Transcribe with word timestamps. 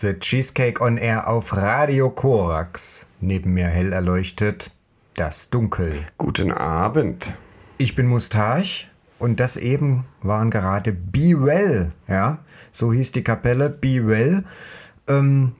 The 0.00 0.14
Cheesecake 0.14 0.80
on 0.80 0.96
Air 0.96 1.28
auf 1.28 1.54
Radio 1.54 2.08
Korax. 2.08 3.06
Neben 3.20 3.52
mir 3.52 3.66
hell 3.66 3.92
erleuchtet 3.92 4.70
das 5.12 5.50
Dunkel. 5.50 5.92
Guten 6.16 6.52
Abend. 6.52 7.34
Ich 7.76 7.96
bin 7.96 8.06
Mustache 8.06 8.86
und 9.18 9.40
das 9.40 9.58
eben 9.58 10.06
waren 10.22 10.50
gerade 10.50 10.92
Be 10.94 11.34
Well, 11.38 11.92
ja, 12.08 12.38
so 12.72 12.94
hieß 12.94 13.12
die 13.12 13.22
Kapelle 13.22 13.68
Be 13.68 14.06
Well. 14.06 14.44
Ähm, 15.06 15.52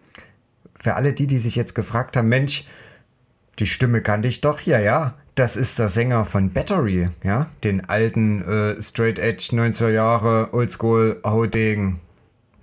für 0.79 0.95
alle 0.95 1.13
die, 1.13 1.27
die 1.27 1.37
sich 1.37 1.55
jetzt 1.55 1.75
gefragt 1.75 2.17
haben, 2.17 2.31
Mensch, 2.31 2.65
die 3.59 3.67
Stimme 3.67 4.01
kannte 4.01 4.29
ich 4.29 4.41
doch, 4.41 4.63
ja, 4.63 4.81
ja. 4.81 5.19
Das 5.35 5.55
ist 5.55 5.79
der 5.79 5.91
Sänger 5.91 6.25
von 6.25 6.51
Battery, 6.51 7.11
ja, 7.23 7.51
den 7.63 7.91
alten 7.91 8.41
äh, 8.41 8.81
Straight 8.81 9.19
Edge 9.19 9.51
90er 9.53 9.91
Jahre 9.91 10.55
Oldschool 10.55 11.21
Haudegen. 11.27 12.01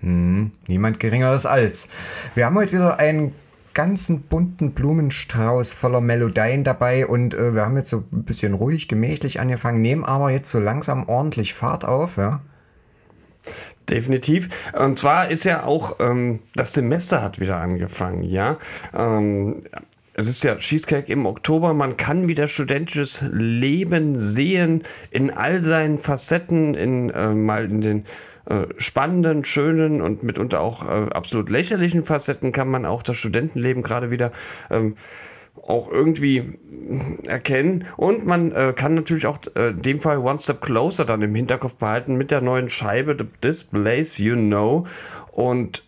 Hm, 0.02 0.52
niemand 0.68 1.00
Geringeres 1.00 1.46
als. 1.46 1.90
Wir 2.36 2.46
haben 2.46 2.56
heute 2.56 2.74
wieder 2.74 3.00
einen 3.00 3.34
ganzen 3.74 4.22
bunten 4.22 4.72
Blumenstrauß 4.72 5.72
voller 5.72 6.02
Melodien 6.02 6.64
dabei 6.64 7.06
und 7.06 7.34
äh, 7.36 7.54
wir 7.54 7.64
haben 7.64 7.78
jetzt 7.78 7.90
so 7.90 8.04
ein 8.12 8.24
bisschen 8.24 8.56
ruhig, 8.56 8.88
gemächlich 8.88 9.40
angefangen, 9.40 9.82
nehmen 9.82 10.04
aber 10.04 10.32
jetzt 10.32 10.50
so 10.50 10.60
langsam 10.60 11.08
ordentlich 11.08 11.54
Fahrt 11.54 11.86
auf, 11.86 12.18
ja. 12.18 12.42
Definitiv. 13.88 14.50
Und 14.74 14.98
zwar 14.98 15.30
ist 15.30 15.44
ja 15.44 15.64
auch, 15.64 16.00
ähm, 16.00 16.40
das 16.56 16.74
Semester 16.74 17.22
hat 17.22 17.40
wieder 17.40 17.58
angefangen, 17.58 18.24
ja. 18.24 18.58
Ähm, 18.94 19.62
es 20.14 20.28
ist 20.28 20.44
ja 20.44 20.56
Cheesecake 20.58 21.12
im 21.12 21.28
Oktober. 21.28 21.76
Man 21.76 21.96
kann 21.96 22.28
wieder 22.28 22.48
studentisches 22.48 23.24
Leben 23.32 24.18
sehen 24.18 24.84
in 25.12 25.30
all 25.30 25.62
seinen 25.62 26.00
Facetten, 26.00 26.74
in 26.74 27.12
äh, 27.12 27.30
mal 27.30 27.66
in 27.66 27.82
den 27.82 28.06
äh, 28.50 28.68
spannenden, 28.78 29.46
schönen 29.46 30.02
und 30.02 30.24
mitunter 30.24 30.62
auch 30.62 30.88
äh, 30.88 31.10
absolut 31.12 31.50
lächerlichen 31.50 32.06
Facetten 32.06 32.52
kann 32.52 32.70
man 32.70 32.86
auch 32.86 33.04
das 33.04 33.18
Studentenleben 33.18 33.84
gerade 33.84 34.10
wieder 34.10 34.32
ähm, 34.70 34.96
auch 35.66 35.92
irgendwie 35.92 36.54
erkennen. 37.26 37.86
Und 37.98 38.26
man 38.26 38.52
äh, 38.54 38.74
kann 38.76 38.94
natürlich 38.94 39.26
auch 39.26 39.40
äh, 39.56 39.70
in 39.70 39.82
dem 39.82 40.00
Fall 40.00 40.20
One 40.20 40.40
Step 40.40 40.62
Closer 40.62 41.04
dann 41.04 41.22
im 41.22 41.36
Hinterkopf 41.36 41.76
behalten 41.76 42.16
mit 42.16 42.32
der 42.32 42.42
neuen 42.42 42.70
Scheibe 42.70 43.16
The 43.18 43.26
Displays 43.44 44.18
You 44.18 44.36
Know. 44.36 44.88
Und 45.32 45.84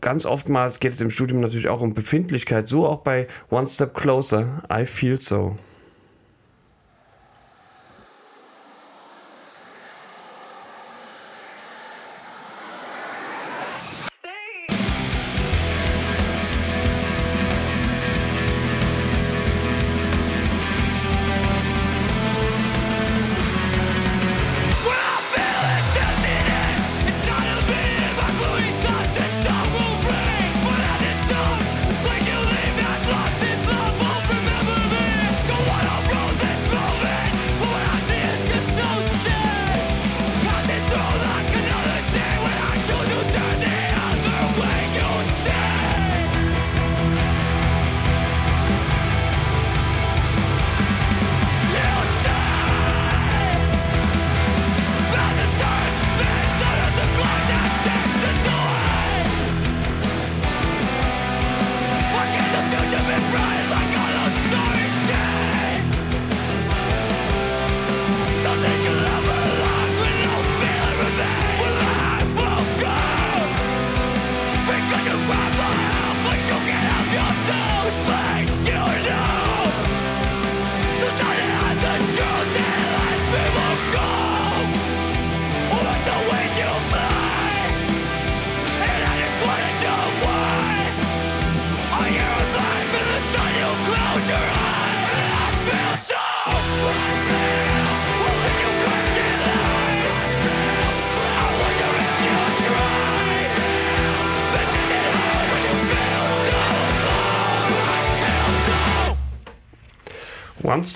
ganz 0.00 0.24
oftmals 0.24 0.80
geht 0.80 0.92
es 0.92 1.00
im 1.00 1.10
Studium 1.10 1.40
natürlich 1.40 1.68
auch 1.68 1.82
um 1.82 1.94
Befindlichkeit, 1.94 2.68
so 2.68 2.86
auch 2.86 3.00
bei 3.00 3.26
One 3.50 3.66
Step 3.66 3.94
Closer, 3.94 4.62
I 4.72 4.86
Feel 4.86 5.16
So. 5.16 5.58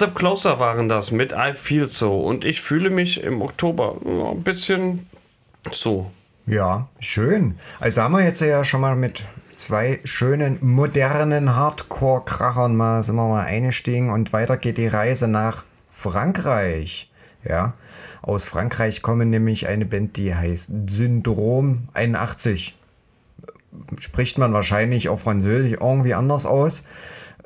Step 0.02 0.16
Closer 0.16 0.58
waren 0.58 0.88
das 0.88 1.12
mit 1.12 1.31
I 1.31 1.54
Feel 1.54 1.87
So. 1.87 2.22
Und 2.22 2.44
ich 2.44 2.60
fühle 2.60 2.90
mich 2.90 3.22
im 3.22 3.40
Oktober 3.40 3.99
ein 4.04 4.43
bisschen 4.43 5.06
so. 5.70 6.10
Ja, 6.44 6.88
schön. 6.99 7.56
Also 7.78 8.02
haben 8.02 8.10
wir 8.10 8.25
jetzt 8.25 8.40
ja 8.40 8.64
schon 8.64 8.81
mal 8.81 8.96
mit 8.96 9.28
zwei 9.54 10.00
schönen 10.02 10.58
modernen 10.60 11.54
Hardcore-Krachern 11.54 12.75
mal, 12.75 13.04
sind 13.04 13.14
wir 13.14 13.28
mal 13.28 13.44
eingestiegen 13.44 14.10
und 14.10 14.32
weiter 14.32 14.56
geht 14.56 14.76
die 14.76 14.88
Reise 14.88 15.28
nach 15.28 15.62
Frankreich. 15.93 17.08
Ja, 17.44 17.75
aus 18.22 18.44
Frankreich 18.44 19.02
kommen 19.02 19.31
nämlich 19.31 19.69
eine 19.69 19.87
Band, 19.87 20.16
die 20.16 20.34
heißt 20.34 20.72
Syndrom 20.88 21.87
81. 21.94 22.76
Spricht 24.00 24.37
man 24.37 24.52
wahrscheinlich 24.52 25.08
auf 25.08 25.22
Französisch 25.22 25.78
irgendwie 25.81 26.14
anders 26.14 26.44
aus. 26.44 26.82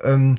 Ähm, 0.03 0.37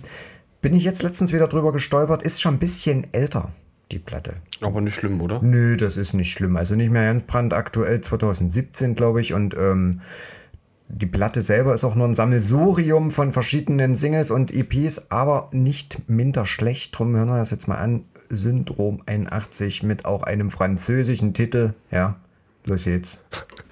bin 0.61 0.75
ich 0.75 0.85
jetzt 0.85 1.03
letztens 1.03 1.33
wieder 1.33 1.49
drüber 1.49 1.73
gestolpert, 1.73 2.23
ist 2.23 2.41
schon 2.41 2.55
ein 2.55 2.59
bisschen 2.59 3.07
älter, 3.13 3.53
die 3.93 3.99
Platte. 3.99 4.37
Aber 4.61 4.81
nicht 4.81 4.95
schlimm, 4.95 5.21
oder? 5.21 5.41
Nö, 5.43 5.77
das 5.77 5.97
ist 5.97 6.15
nicht 6.15 6.33
schlimm. 6.33 6.57
Also 6.57 6.75
nicht 6.75 6.91
mehr 6.91 7.13
ganz 7.13 7.25
brandaktuell, 7.25 8.01
2017, 8.01 8.95
glaube 8.95 9.21
ich. 9.21 9.35
Und 9.35 9.57
ähm, 9.57 10.01
die 10.89 11.07
Platte 11.07 11.43
selber 11.43 11.75
ist 11.75 11.85
auch 11.85 11.95
nur 11.95 12.09
ein 12.09 12.15
Sammelsurium 12.15 13.11
von 13.11 13.33
verschiedenen 13.33 13.95
Singles 13.95 14.31
und 14.31 14.53
EPs, 14.53 15.11
aber 15.11 15.49
nicht 15.53 16.09
minder 16.09 16.47
schlecht. 16.47 16.99
Drum 16.99 17.15
hören 17.15 17.29
wir 17.29 17.37
das 17.37 17.51
jetzt 17.51 17.69
mal 17.69 17.77
an. 17.77 18.05
Syndrom 18.31 19.03
81 19.07 19.83
mit 19.83 20.05
auch 20.05 20.23
einem 20.23 20.51
französischen 20.51 21.35
Titel. 21.35 21.75
Ja, 21.91 22.17
los 22.65 22.85
geht's. 22.85 23.21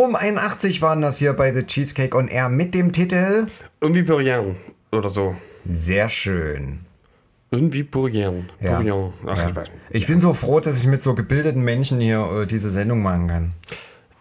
Syndrom 0.00 0.16
81 0.16 0.80
waren 0.80 1.02
das 1.02 1.18
hier 1.18 1.34
bei 1.34 1.52
The 1.52 1.66
Cheesecake 1.66 2.16
on 2.16 2.28
Air 2.28 2.48
mit 2.48 2.74
dem 2.74 2.90
Titel 2.90 3.48
Irgendwie 3.82 4.02
Purian 4.02 4.56
oder 4.92 5.10
so. 5.10 5.36
Sehr 5.66 6.08
schön. 6.08 6.80
Irgendwie 7.50 7.82
Purian. 7.82 8.48
Ja. 8.62 8.78
Ach, 8.78 8.82
Ja. 9.36 9.48
ich 9.50 9.54
weiß 9.56 9.68
nicht. 9.68 9.80
Ich 9.90 10.06
bin 10.06 10.18
so 10.18 10.32
froh, 10.32 10.60
dass 10.60 10.78
ich 10.80 10.86
mit 10.86 11.02
so 11.02 11.14
gebildeten 11.14 11.62
Menschen 11.62 12.00
hier 12.00 12.26
äh, 12.32 12.46
diese 12.46 12.70
Sendung 12.70 13.02
machen 13.02 13.28
kann. 13.28 13.52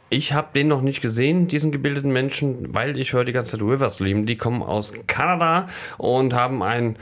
Ich 0.10 0.34
habe 0.34 0.50
den 0.54 0.68
noch 0.68 0.82
nicht 0.82 1.00
gesehen, 1.02 1.48
diesen 1.48 1.72
gebildeten 1.72 2.12
Menschen, 2.12 2.74
weil 2.74 3.00
ich 3.00 3.14
höre 3.14 3.24
die 3.24 3.32
ganze 3.32 3.52
Zeit 3.52 3.62
Rivers 3.62 4.02
lieben. 4.02 4.26
Die 4.26 4.36
kommen 4.36 4.62
aus 4.62 4.92
Kanada 5.08 5.68
und 5.98 6.34
haben 6.34 6.62
ein, 6.62 6.98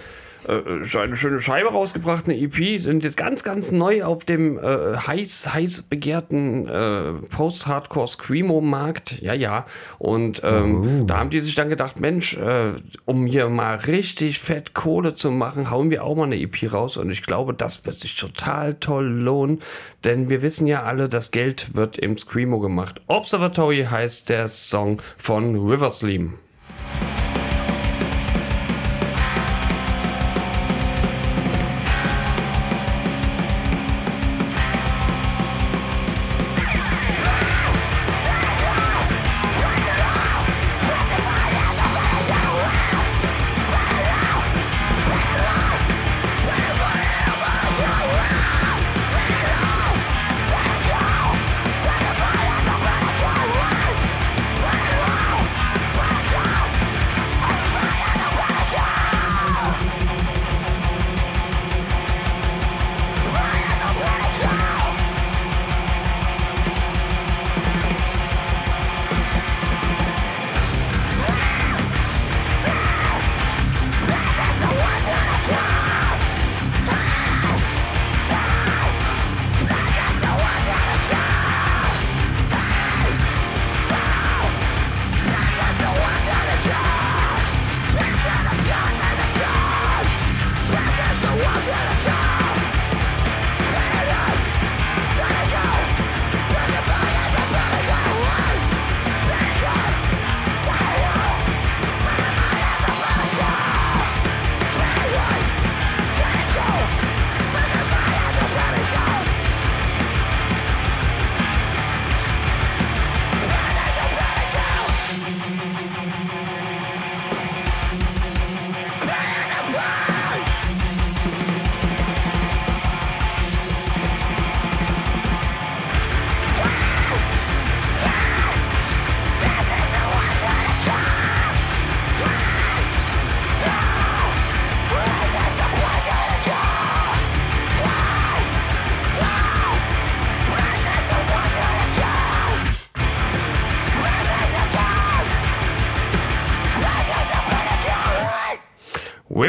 äh, 0.47 0.97
eine 0.97 1.17
schöne 1.17 1.41
Scheibe 1.41 1.69
rausgebracht, 1.69 2.25
eine 2.27 2.37
EP, 2.37 2.81
sind 2.81 3.03
jetzt 3.03 3.17
ganz, 3.17 3.43
ganz 3.43 3.71
neu 3.71 4.03
auf 4.03 4.25
dem 4.25 4.57
äh, 4.57 4.97
heiß, 4.97 5.53
heiß 5.53 5.83
begehrten 5.83 6.67
äh, 6.67 7.13
Post-Hardcore-Screamo-Markt. 7.29 9.21
Ja, 9.21 9.33
ja. 9.33 9.65
Und 9.99 10.41
ähm, 10.43 11.05
da 11.07 11.17
haben 11.19 11.29
die 11.29 11.39
sich 11.39 11.55
dann 11.55 11.69
gedacht, 11.69 11.99
Mensch, 11.99 12.37
äh, 12.37 12.73
um 13.05 13.25
hier 13.25 13.49
mal 13.49 13.75
richtig 13.75 14.39
fett 14.39 14.73
Kohle 14.73 15.15
zu 15.15 15.31
machen, 15.31 15.69
hauen 15.69 15.89
wir 15.89 16.03
auch 16.03 16.15
mal 16.15 16.23
eine 16.23 16.39
EP 16.39 16.71
raus. 16.71 16.97
Und 16.97 17.09
ich 17.11 17.23
glaube, 17.23 17.53
das 17.53 17.85
wird 17.85 17.99
sich 17.99 18.15
total 18.15 18.75
toll 18.75 19.07
lohnen, 19.07 19.61
denn 20.03 20.29
wir 20.29 20.41
wissen 20.41 20.67
ja 20.67 20.83
alle, 20.83 21.09
das 21.09 21.31
Geld 21.31 21.75
wird 21.75 21.97
im 21.97 22.17
Screamo 22.17 22.59
gemacht. 22.59 23.01
Observatory 23.07 23.87
heißt 23.89 24.29
der 24.29 24.47
Song 24.47 25.01
von 25.17 25.55
Riversleam. 25.69 26.33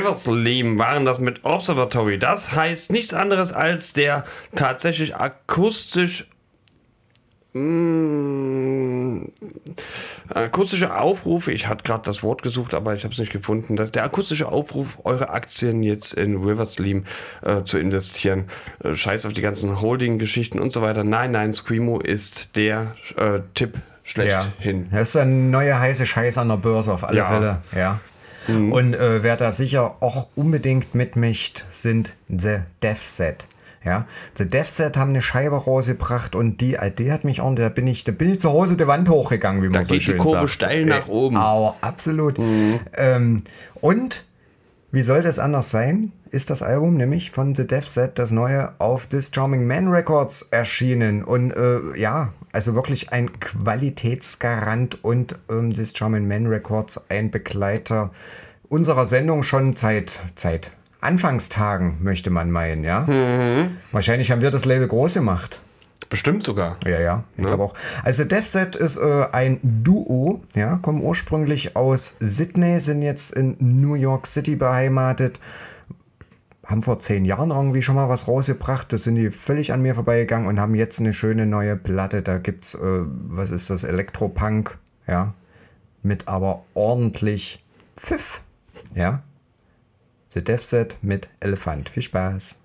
Riversleam 0.08 0.78
waren 0.78 1.04
das 1.04 1.18
mit 1.18 1.44
Observatory. 1.44 2.18
Das 2.18 2.52
heißt 2.52 2.92
nichts 2.92 3.12
anderes 3.14 3.52
als 3.52 3.92
der 3.92 4.24
tatsächlich 4.54 5.16
akustisch 5.16 6.26
Mm, 7.54 9.22
akustische 10.28 10.94
Aufruf, 10.94 11.48
ich 11.48 11.66
hatte 11.66 11.82
gerade 11.82 12.02
das 12.04 12.22
Wort 12.22 12.42
gesucht, 12.42 12.74
aber 12.74 12.94
ich 12.94 13.04
habe 13.04 13.12
es 13.12 13.18
nicht 13.18 13.32
gefunden, 13.32 13.74
dass 13.74 13.90
der 13.90 14.04
akustische 14.04 14.48
Aufruf, 14.48 14.98
eure 15.04 15.30
Aktien 15.30 15.82
jetzt 15.82 16.12
in 16.12 16.36
Riversleam 16.36 17.04
äh, 17.42 17.64
zu 17.64 17.78
investieren. 17.78 18.44
Äh, 18.84 18.94
scheiß 18.94 19.24
auf 19.24 19.32
die 19.32 19.40
ganzen 19.40 19.80
Holding-Geschichten 19.80 20.60
und 20.60 20.74
so 20.74 20.82
weiter. 20.82 21.04
Nein, 21.04 21.32
nein, 21.32 21.54
Screamo 21.54 22.00
ist 22.00 22.54
der 22.54 22.92
äh, 23.16 23.40
Tipp 23.54 23.78
schlechthin. 24.04 24.88
Das 24.92 25.08
ist 25.10 25.16
ein 25.16 25.50
neuer 25.50 25.80
heiße 25.80 26.04
Scheiß 26.04 26.36
an 26.36 26.48
der 26.48 26.56
Börse 26.58 26.92
auf 26.92 27.02
alle 27.02 27.16
Ja. 27.16 27.24
Fälle. 27.24 27.62
Ja. 27.74 28.00
Und 28.48 28.94
äh, 28.94 29.22
wer 29.22 29.36
da 29.36 29.52
sicher 29.52 29.96
auch 30.00 30.28
unbedingt 30.34 30.94
mitmischt, 30.94 31.64
sind 31.70 32.14
The 32.28 32.58
Death 32.82 33.04
Set. 33.04 33.46
Ja, 33.84 34.06
The 34.36 34.46
Death 34.46 34.70
Set 34.70 34.96
haben 34.96 35.10
eine 35.10 35.22
Scheibe 35.22 35.56
rausgebracht 35.56 36.34
und 36.34 36.60
die, 36.60 36.74
äh, 36.74 36.90
die 36.90 37.12
hat 37.12 37.24
mich 37.24 37.40
auch, 37.40 37.54
da 37.54 37.68
bin 37.68 37.86
ich, 37.86 38.04
da 38.04 38.12
bin 38.12 38.32
ich 38.32 38.40
zu 38.40 38.50
Hause 38.50 38.76
die 38.76 38.86
Wand 38.86 39.08
hochgegangen, 39.08 39.62
wie 39.62 39.66
man 39.68 39.74
Da 39.74 39.84
so 39.84 39.92
geht 39.92 40.00
die 40.00 40.04
schön 40.06 40.18
Kurve 40.18 40.40
sagt. 40.40 40.50
steil 40.50 40.84
nach 40.84 41.06
Äh, 41.08 41.10
oben. 41.10 41.36
Au, 41.36 41.74
absolut. 41.80 42.38
Ähm, 42.96 43.42
und 43.80 44.24
wie 44.90 45.02
soll 45.02 45.22
das 45.22 45.38
anders 45.38 45.70
sein? 45.70 46.12
Ist 46.30 46.50
das 46.50 46.62
Album 46.62 46.96
nämlich 46.96 47.30
von 47.30 47.54
The 47.54 47.66
Death 47.66 47.88
Set, 47.88 48.18
das 48.18 48.30
neue 48.30 48.72
auf 48.80 49.06
This 49.06 49.30
Charming 49.34 49.66
Man 49.66 49.88
Records 49.88 50.42
erschienen. 50.50 51.24
Und 51.24 51.52
äh, 51.52 51.96
ja, 51.98 52.32
also 52.58 52.74
wirklich 52.74 53.12
ein 53.12 53.38
Qualitätsgarant 53.38 55.04
und 55.04 55.38
ähm, 55.48 55.72
This 55.72 55.96
Charming 55.96 56.26
Man 56.26 56.48
Records 56.48 57.00
ein 57.08 57.30
Begleiter 57.30 58.10
unserer 58.68 59.06
Sendung 59.06 59.44
schon 59.44 59.76
seit, 59.76 60.18
seit 60.34 60.72
Anfangstagen, 61.00 61.98
möchte 62.02 62.30
man 62.30 62.50
meinen, 62.50 62.82
ja. 62.82 63.06
Wahrscheinlich 63.92 64.32
haben 64.32 64.42
wir 64.42 64.50
das 64.50 64.64
Label 64.64 64.88
groß 64.88 65.14
gemacht. 65.14 65.60
Bestimmt 66.10 66.42
sogar. 66.42 66.74
Ja, 66.84 66.98
ja, 66.98 67.24
ich 67.36 67.44
glaube 67.44 67.62
auch. 67.62 67.74
Also 68.02 68.24
Death 68.24 68.48
Set 68.48 68.74
ist 68.74 68.96
äh, 68.96 69.26
ein 69.30 69.60
Duo, 69.62 70.42
ja, 70.56 70.78
kommen 70.82 71.00
ursprünglich 71.00 71.76
aus 71.76 72.16
Sydney, 72.18 72.80
sind 72.80 73.02
jetzt 73.02 73.36
in 73.36 73.56
New 73.60 73.94
York 73.94 74.26
City 74.26 74.56
beheimatet, 74.56 75.38
haben 76.68 76.82
vor 76.82 77.00
zehn 77.00 77.24
Jahren 77.24 77.50
irgendwie 77.50 77.82
schon 77.82 77.94
mal 77.94 78.10
was 78.10 78.28
rausgebracht, 78.28 78.92
da 78.92 78.98
sind 78.98 79.16
die 79.16 79.30
völlig 79.30 79.72
an 79.72 79.80
mir 79.80 79.94
vorbeigegangen 79.94 80.46
und 80.46 80.60
haben 80.60 80.74
jetzt 80.74 81.00
eine 81.00 81.14
schöne 81.14 81.46
neue 81.46 81.76
Platte, 81.76 82.20
da 82.20 82.36
gibt's, 82.36 82.74
äh, 82.74 82.80
was 82.80 83.50
ist 83.50 83.70
das, 83.70 83.84
Elektropunk, 83.84 84.76
ja, 85.06 85.32
mit 86.02 86.28
aber 86.28 86.64
ordentlich 86.74 87.64
Pfiff, 87.96 88.42
ja. 88.94 89.22
The 90.28 90.44
Death 90.44 90.62
Set 90.62 90.98
mit 91.00 91.30
Elefant. 91.40 91.88
Viel 91.88 92.02
Spaß. 92.02 92.58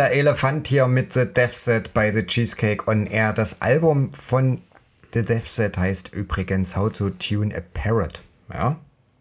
Der 0.00 0.14
Elefant 0.14 0.66
hier 0.66 0.86
mit 0.86 1.12
The 1.12 1.26
Death 1.26 1.54
Set 1.54 1.92
bei 1.92 2.10
The 2.10 2.24
Cheesecake 2.24 2.88
on 2.88 3.06
Air. 3.06 3.34
Das 3.34 3.60
Album 3.60 4.10
von 4.14 4.62
The 5.12 5.22
Death 5.22 5.46
Set 5.46 5.76
heißt 5.76 6.14
übrigens 6.14 6.74
How 6.74 6.90
to 6.90 7.10
Tune 7.10 7.54
a 7.54 7.60
Parrot. 7.74 8.22
Ja, 8.50 8.78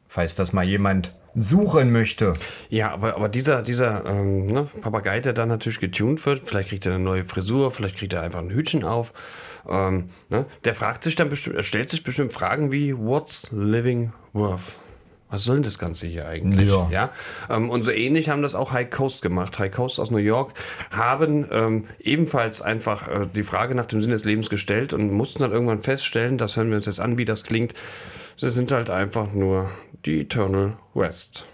falls 0.08 0.36
das 0.36 0.54
mal 0.54 0.64
jemand 0.64 1.14
suchen 1.36 1.92
möchte. 1.92 2.36
Ja, 2.70 2.92
aber, 2.92 3.18
aber 3.18 3.28
dieser, 3.28 3.62
dieser 3.62 4.06
ähm, 4.06 4.46
ne, 4.46 4.70
Papagei, 4.80 5.20
der 5.20 5.34
dann 5.34 5.50
natürlich 5.50 5.82
getuned 5.82 6.26
wird, 6.26 6.48
vielleicht 6.48 6.70
kriegt 6.70 6.86
er 6.86 6.94
eine 6.94 7.04
neue 7.04 7.26
Frisur, 7.26 7.72
vielleicht 7.72 7.98
kriegt 7.98 8.14
er 8.14 8.22
einfach 8.22 8.40
ein 8.40 8.50
Hütchen 8.50 8.86
auf. 8.86 9.12
Ähm, 9.68 10.12
ne, 10.30 10.46
der 10.64 10.76
fragt 10.76 11.04
sich 11.04 11.18
dann 11.18 11.28
bestimmt, 11.28 11.62
stellt 11.66 11.90
sich 11.90 12.06
bestimmt 12.06 12.32
Fragen 12.32 12.72
wie 12.72 12.98
What's 12.98 13.50
living 13.52 14.14
worth? 14.32 14.78
Was 15.30 15.44
soll 15.44 15.58
denn 15.58 15.64
das 15.64 15.78
Ganze 15.78 16.08
hier 16.08 16.28
eigentlich? 16.28 16.68
Ja. 16.68 16.90
Ja. 16.92 17.10
Ähm, 17.50 17.70
und 17.70 17.84
so 17.84 17.92
ähnlich 17.92 18.30
haben 18.30 18.42
das 18.42 18.56
auch 18.56 18.72
High 18.72 18.90
Coast 18.90 19.22
gemacht. 19.22 19.60
High 19.60 19.72
Coast 19.72 20.00
aus 20.00 20.10
New 20.10 20.18
York 20.18 20.54
haben 20.90 21.48
ähm, 21.52 21.86
ebenfalls 22.00 22.62
einfach 22.62 23.08
äh, 23.08 23.28
die 23.34 23.44
Frage 23.44 23.76
nach 23.76 23.86
dem 23.86 24.02
Sinn 24.02 24.12
des 24.12 24.26
Lebens 24.26 24.50
gestellt 24.50 24.92
und 24.94 25.12
mussten 25.12 25.40
dann 25.40 25.52
irgendwann 25.52 25.84
feststellen, 25.84 26.38
das 26.38 26.58
hören 26.58 26.70
wir 26.70 26.78
uns 26.78 26.88
jetzt 26.88 27.00
an, 27.00 27.18
wie 27.18 27.26
das 27.26 27.44
klingt. 27.44 27.74
Sie 28.38 28.50
sind 28.50 28.72
halt 28.72 28.90
einfach 28.90 29.32
nur 29.34 29.70
die 30.06 30.22
Eternal 30.22 30.78
West. 30.94 31.46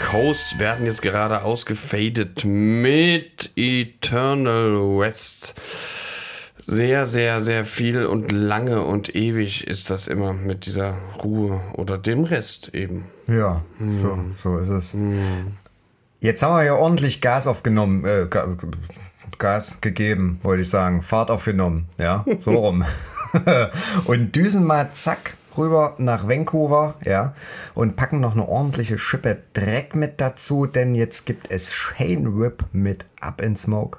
Coast 0.00 0.58
werden 0.58 0.86
jetzt 0.86 1.02
gerade 1.02 1.42
ausgefadet 1.42 2.44
mit 2.44 3.50
Eternal 3.54 4.98
West. 4.98 5.54
Sehr, 6.62 7.06
sehr, 7.06 7.40
sehr 7.40 7.64
viel 7.64 8.06
und 8.06 8.32
lange 8.32 8.82
und 8.82 9.14
ewig 9.14 9.66
ist 9.66 9.90
das 9.90 10.08
immer 10.08 10.32
mit 10.32 10.66
dieser 10.66 10.96
Ruhe 11.22 11.60
oder 11.74 11.98
dem 11.98 12.24
Rest 12.24 12.74
eben. 12.74 13.06
Ja, 13.26 13.62
so, 13.88 14.18
so 14.30 14.58
ist 14.58 14.68
es. 14.68 14.96
Jetzt 16.20 16.42
haben 16.42 16.56
wir 16.56 16.64
ja 16.64 16.74
ordentlich 16.74 17.20
Gas 17.20 17.46
aufgenommen, 17.46 18.04
äh, 18.04 18.26
Ga- 18.28 18.56
Gas 19.38 19.80
gegeben, 19.80 20.38
wollte 20.42 20.62
ich 20.62 20.70
sagen. 20.70 21.02
Fahrt 21.02 21.30
aufgenommen, 21.30 21.86
ja, 21.98 22.24
so 22.38 22.52
rum. 22.52 22.84
und 24.06 24.34
düsen 24.34 24.64
mal 24.64 24.90
zack 24.92 25.36
rüber 25.56 25.94
nach 25.98 26.28
Vancouver, 26.28 26.94
ja, 27.04 27.34
und 27.74 27.96
packen 27.96 28.20
noch 28.20 28.32
eine 28.32 28.48
ordentliche 28.48 28.98
Schippe 28.98 29.38
Dreck 29.52 29.94
mit 29.94 30.20
dazu, 30.20 30.66
denn 30.66 30.94
jetzt 30.94 31.26
gibt 31.26 31.50
es 31.50 31.72
Shane 31.72 32.38
Whip 32.38 32.64
mit 32.72 33.06
Up 33.20 33.40
in 33.40 33.56
Smoke. 33.56 33.98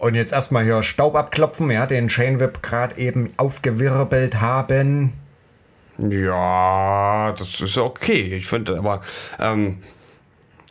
Und 0.00 0.14
jetzt 0.14 0.32
erstmal 0.32 0.64
hier 0.64 0.82
Staub 0.82 1.14
abklopfen, 1.14 1.70
ja, 1.70 1.84
den 1.86 2.08
Shane 2.08 2.40
Whip 2.40 2.62
gerade 2.62 2.96
eben 2.98 3.34
aufgewirbelt 3.36 4.40
haben. 4.40 5.12
Ja, 5.98 7.34
das 7.38 7.60
ist 7.60 7.76
okay. 7.76 8.34
Ich 8.34 8.46
finde, 8.46 8.78
aber 8.78 9.02
ähm, 9.38 9.78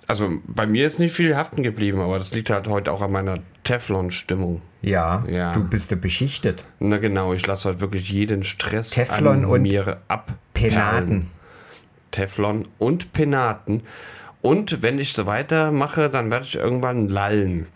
also 0.08 0.32
bei 0.48 0.66
mir 0.66 0.88
ist 0.88 0.98
nicht 0.98 1.16
viel 1.16 1.38
haften 1.38 1.62
geblieben, 1.62 2.02
aber 2.02 2.18
das 2.18 2.32
liegt 2.34 2.50
halt 2.50 2.68
heute 2.68 2.92
auch 2.92 3.02
an 3.02 3.12
meiner 3.12 3.38
Teflon-Stimmung. 3.64 4.64
Ja, 4.82 5.24
Ja. 5.30 5.52
du 5.52 5.64
bist 5.64 5.92
ja 5.92 5.98
beschichtet. 5.98 6.66
Na 6.80 6.98
genau, 6.98 7.34
ich 7.34 7.46
lasse 7.46 7.70
heute 7.70 7.82
wirklich 7.82 8.10
jeden 8.10 8.44
Stress 8.44 8.90
Teflon 8.90 9.44
an 9.44 9.46
und 9.46 9.62
mir 9.62 10.02
ab. 10.08 10.34
Penaten. 10.56 11.30
Teflon 12.10 12.68
und 12.80 13.14
Penaten. 13.14 13.84
Und 14.42 14.82
wenn 14.82 14.98
ich 14.98 15.14
so 15.14 15.28
weitermache, 15.28 16.10
dann 16.10 16.32
werde 16.32 16.46
ich 16.46 16.56
irgendwann 16.56 17.08
lallen. 17.08 17.68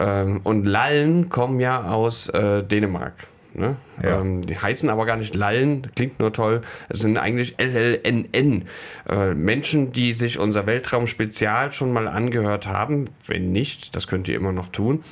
Ähm, 0.00 0.40
und 0.42 0.64
Lallen 0.64 1.28
kommen 1.28 1.60
ja 1.60 1.84
aus 1.84 2.28
äh, 2.30 2.64
Dänemark. 2.64 3.12
Ne? 3.52 3.76
Ja. 4.02 4.20
Ähm, 4.20 4.46
die 4.46 4.56
heißen 4.56 4.88
aber 4.88 5.06
gar 5.06 5.16
nicht 5.16 5.34
Lallen, 5.34 5.90
klingt 5.94 6.18
nur 6.18 6.32
toll. 6.32 6.62
Es 6.88 7.00
sind 7.00 7.18
eigentlich 7.18 7.56
LLNN. 7.58 8.64
Äh, 9.08 9.34
Menschen, 9.34 9.92
die 9.92 10.12
sich 10.12 10.38
unser 10.38 10.66
Weltraum-Spezial 10.66 11.72
schon 11.72 11.92
mal 11.92 12.08
angehört 12.08 12.66
haben, 12.66 13.10
wenn 13.26 13.52
nicht, 13.52 13.94
das 13.94 14.06
könnt 14.06 14.28
ihr 14.28 14.36
immer 14.36 14.52
noch 14.52 14.68
tun, 14.68 15.04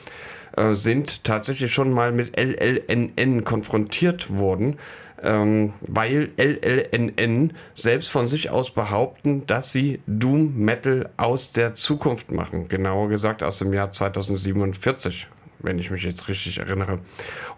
äh, 0.56 0.74
sind 0.74 1.24
tatsächlich 1.24 1.74
schon 1.74 1.92
mal 1.92 2.12
mit 2.12 2.38
LLNN 2.38 3.44
konfrontiert 3.44 4.30
worden, 4.30 4.78
ähm, 5.22 5.72
weil 5.80 6.30
LLNN 6.36 7.52
selbst 7.74 8.10
von 8.10 8.26
sich 8.26 8.50
aus 8.50 8.70
behaupten, 8.70 9.46
dass 9.46 9.72
sie 9.72 10.00
Doom 10.06 10.56
Metal 10.56 11.10
aus 11.16 11.52
der 11.52 11.74
Zukunft 11.74 12.30
machen. 12.30 12.68
Genauer 12.68 13.08
gesagt 13.08 13.42
aus 13.42 13.58
dem 13.58 13.72
Jahr 13.72 13.90
2047. 13.90 15.28
wenn 15.60 15.80
ich 15.80 15.90
mich 15.90 16.04
jetzt 16.04 16.28
richtig 16.28 16.58
erinnere. 16.58 17.00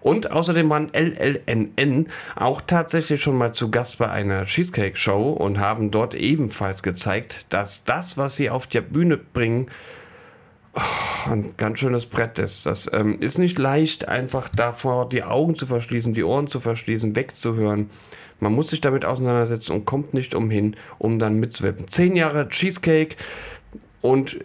Und 0.00 0.30
außerdem 0.30 0.70
waren 0.70 0.90
LLNN 0.94 2.08
auch 2.34 2.62
tatsächlich 2.62 3.22
schon 3.22 3.36
mal 3.36 3.52
zu 3.52 3.70
Gast 3.70 3.98
bei 3.98 4.10
einer 4.10 4.46
Cheesecake-Show 4.46 5.32
und 5.32 5.58
haben 5.58 5.90
dort 5.90 6.14
ebenfalls 6.14 6.82
gezeigt, 6.82 7.44
dass 7.50 7.84
das, 7.84 8.16
was 8.16 8.36
sie 8.36 8.48
auf 8.48 8.66
der 8.66 8.80
Bühne 8.80 9.18
bringen, 9.18 9.66
ein 11.26 11.52
ganz 11.56 11.80
schönes 11.80 12.06
Brett 12.06 12.38
ist. 12.38 12.66
Das 12.66 12.90
ähm, 12.92 13.20
ist 13.20 13.38
nicht 13.38 13.58
leicht, 13.58 14.08
einfach 14.08 14.48
davor 14.48 15.08
die 15.08 15.22
Augen 15.22 15.54
zu 15.54 15.66
verschließen, 15.66 16.14
die 16.14 16.24
Ohren 16.24 16.48
zu 16.48 16.60
verschließen, 16.60 17.16
wegzuhören. 17.16 17.90
Man 18.38 18.54
muss 18.54 18.70
sich 18.70 18.80
damit 18.80 19.04
auseinandersetzen 19.04 19.72
und 19.72 19.84
kommt 19.84 20.14
nicht 20.14 20.34
umhin, 20.34 20.76
um 20.98 21.18
dann 21.18 21.38
mitzuwippen. 21.38 21.88
Zehn 21.88 22.16
Jahre 22.16 22.48
Cheesecake 22.48 23.16
und 24.00 24.38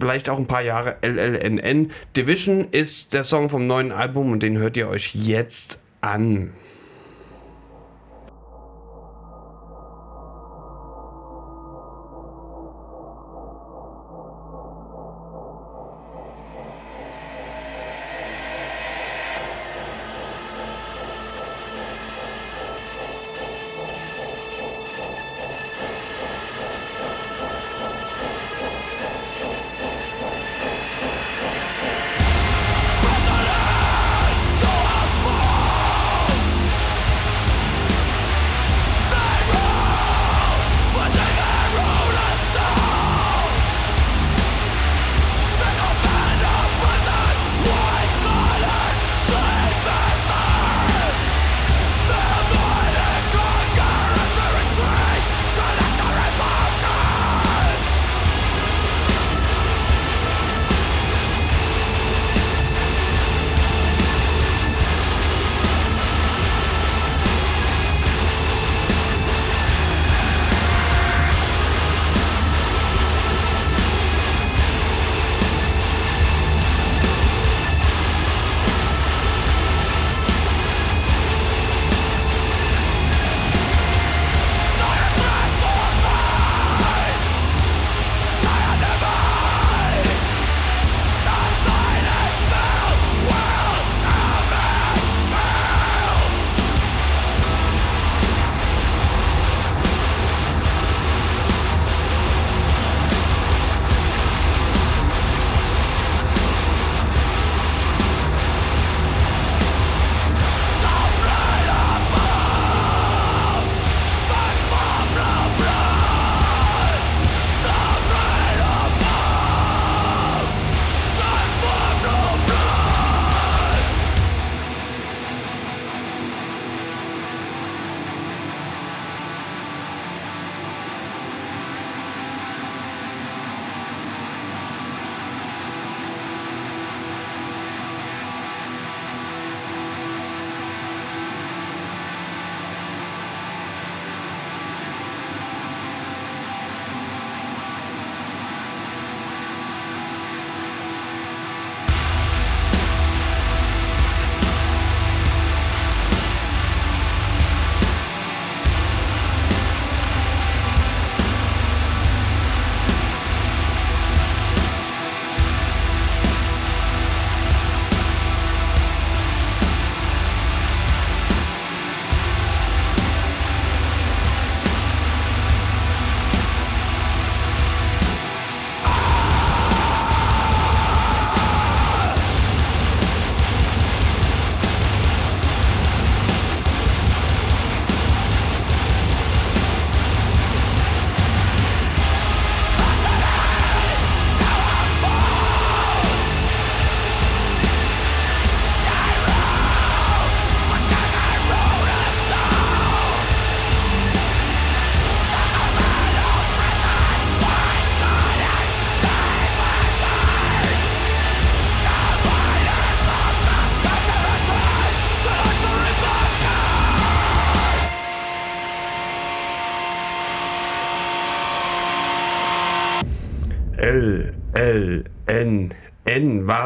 vielleicht 0.00 0.28
auch 0.28 0.38
ein 0.38 0.46
paar 0.46 0.62
Jahre 0.62 0.96
LLNN. 1.02 1.92
Division 2.16 2.68
ist 2.72 3.14
der 3.14 3.22
Song 3.22 3.48
vom 3.48 3.66
neuen 3.66 3.92
Album 3.92 4.32
und 4.32 4.42
den 4.42 4.58
hört 4.58 4.76
ihr 4.76 4.88
euch 4.88 5.14
jetzt 5.14 5.82
an. 6.00 6.52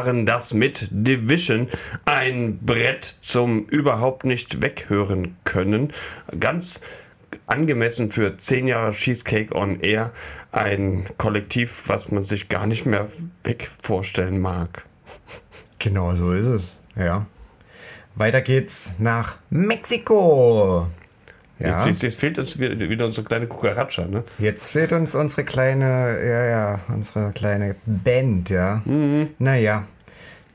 Waren 0.03 0.25
das 0.25 0.53
mit 0.53 0.87
Division. 0.91 1.69
Ein 2.03 2.59
Brett 2.59 3.15
zum 3.21 3.65
überhaupt 3.67 4.25
nicht 4.25 4.61
weghören 4.61 5.37
können. 5.45 5.93
Ganz 6.39 6.81
angemessen 7.47 8.11
für 8.11 8.35
10 8.35 8.67
Jahre 8.67 8.91
Cheesecake 8.91 9.55
on 9.55 9.79
Air. 9.79 10.11
Ein 10.51 11.05
Kollektiv, 11.17 11.83
was 11.87 12.11
man 12.11 12.23
sich 12.23 12.49
gar 12.49 12.67
nicht 12.67 12.85
mehr 12.85 13.07
weg 13.45 13.71
vorstellen 13.81 14.39
mag. 14.39 14.83
Genau 15.79 16.13
so 16.15 16.33
ist 16.33 16.45
es. 16.45 16.77
Ja. 16.97 17.25
Weiter 18.15 18.41
geht's 18.41 18.93
nach 18.99 19.37
Mexiko. 19.49 20.87
Ja. 21.59 21.85
Jetzt, 21.85 22.01
jetzt, 22.01 22.19
fehlt 22.19 22.37
uns 22.39 22.59
wieder, 22.59 23.05
unsere 23.05 23.25
kleine 23.25 23.47
Kukaracha, 23.47 24.05
ne? 24.05 24.23
Jetzt 24.37 24.71
fehlt 24.71 24.91
uns 24.91 25.15
unsere 25.15 25.45
kleine, 25.45 26.19
ja, 26.25 26.45
ja, 26.45 26.79
unsere 26.89 27.31
kleine 27.31 27.75
Band, 27.85 28.49
ja. 28.49 28.81
Mhm. 28.83 29.29
Naja, 29.39 29.85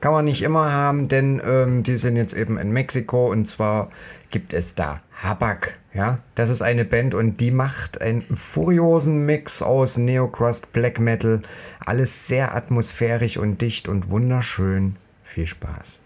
kann 0.01 0.13
man 0.13 0.25
nicht 0.25 0.43
immer 0.43 0.73
haben, 0.73 1.09
denn 1.09 1.41
ähm, 1.45 1.83
die 1.83 1.97
sind 1.97 2.17
jetzt 2.17 2.35
eben 2.35 2.59
in 2.59 2.71
Mexiko 2.71 3.31
und 3.31 3.47
zwar 3.47 3.91
gibt 4.31 4.53
es 4.53 4.75
da 4.75 5.01
Habak, 5.23 5.79
ja. 5.93 6.19
Das 6.35 6.51
ist 6.51 6.63
eine 6.63 6.85
Band 6.85 7.15
und 7.15 7.41
die 7.41 7.51
macht 7.51 8.01
einen 8.01 8.23
furiosen 8.37 9.27
Mix 9.27 9.63
aus 9.63 9.99
Neocrust, 9.99 10.73
Black 10.73 11.01
Metal, 11.01 11.43
alles 11.85 12.29
sehr 12.29 12.55
atmosphärisch 12.55 13.37
und 13.37 13.61
dicht 13.61 13.89
und 13.89 14.11
wunderschön 14.11 14.97
Viel 15.25 15.47
Spaß. 15.47 16.01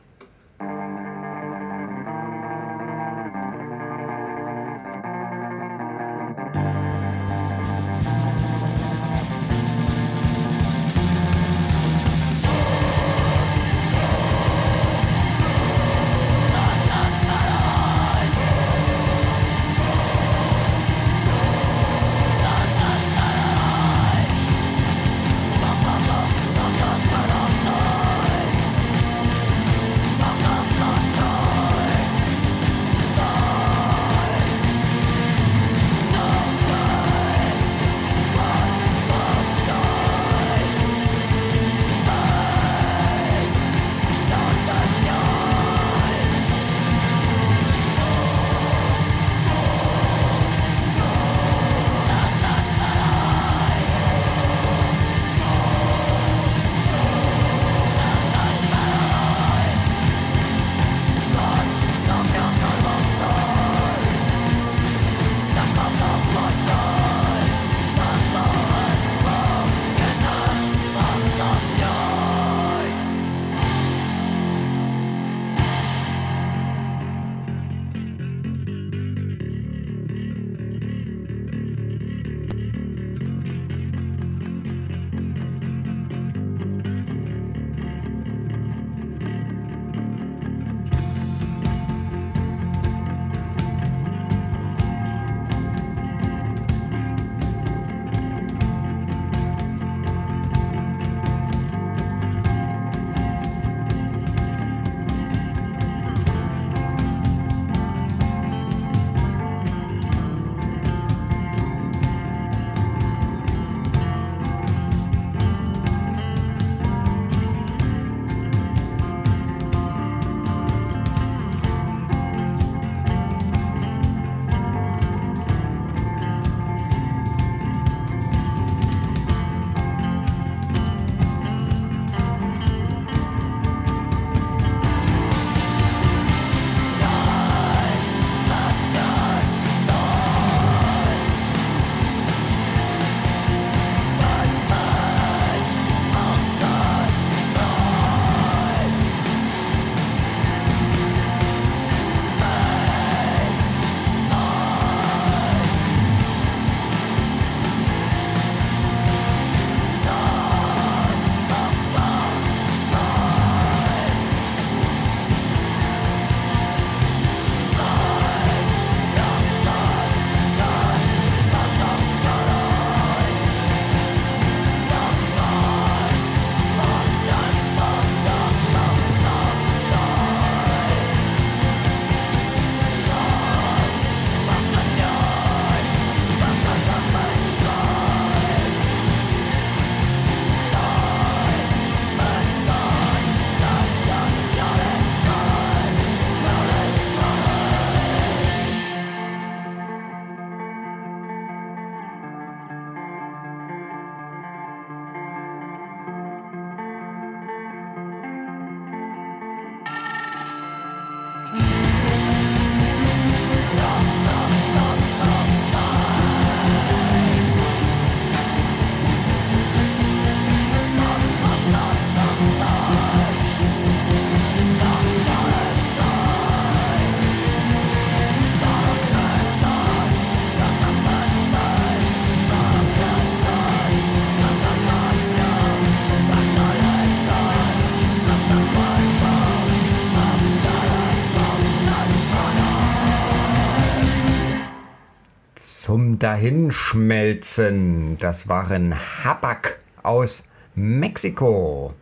Dahinschmelzen. 246.22 248.16
Das 248.18 248.48
waren 248.48 248.94
Habak 249.24 249.80
aus 250.04 250.44
Mexiko. 250.76 251.94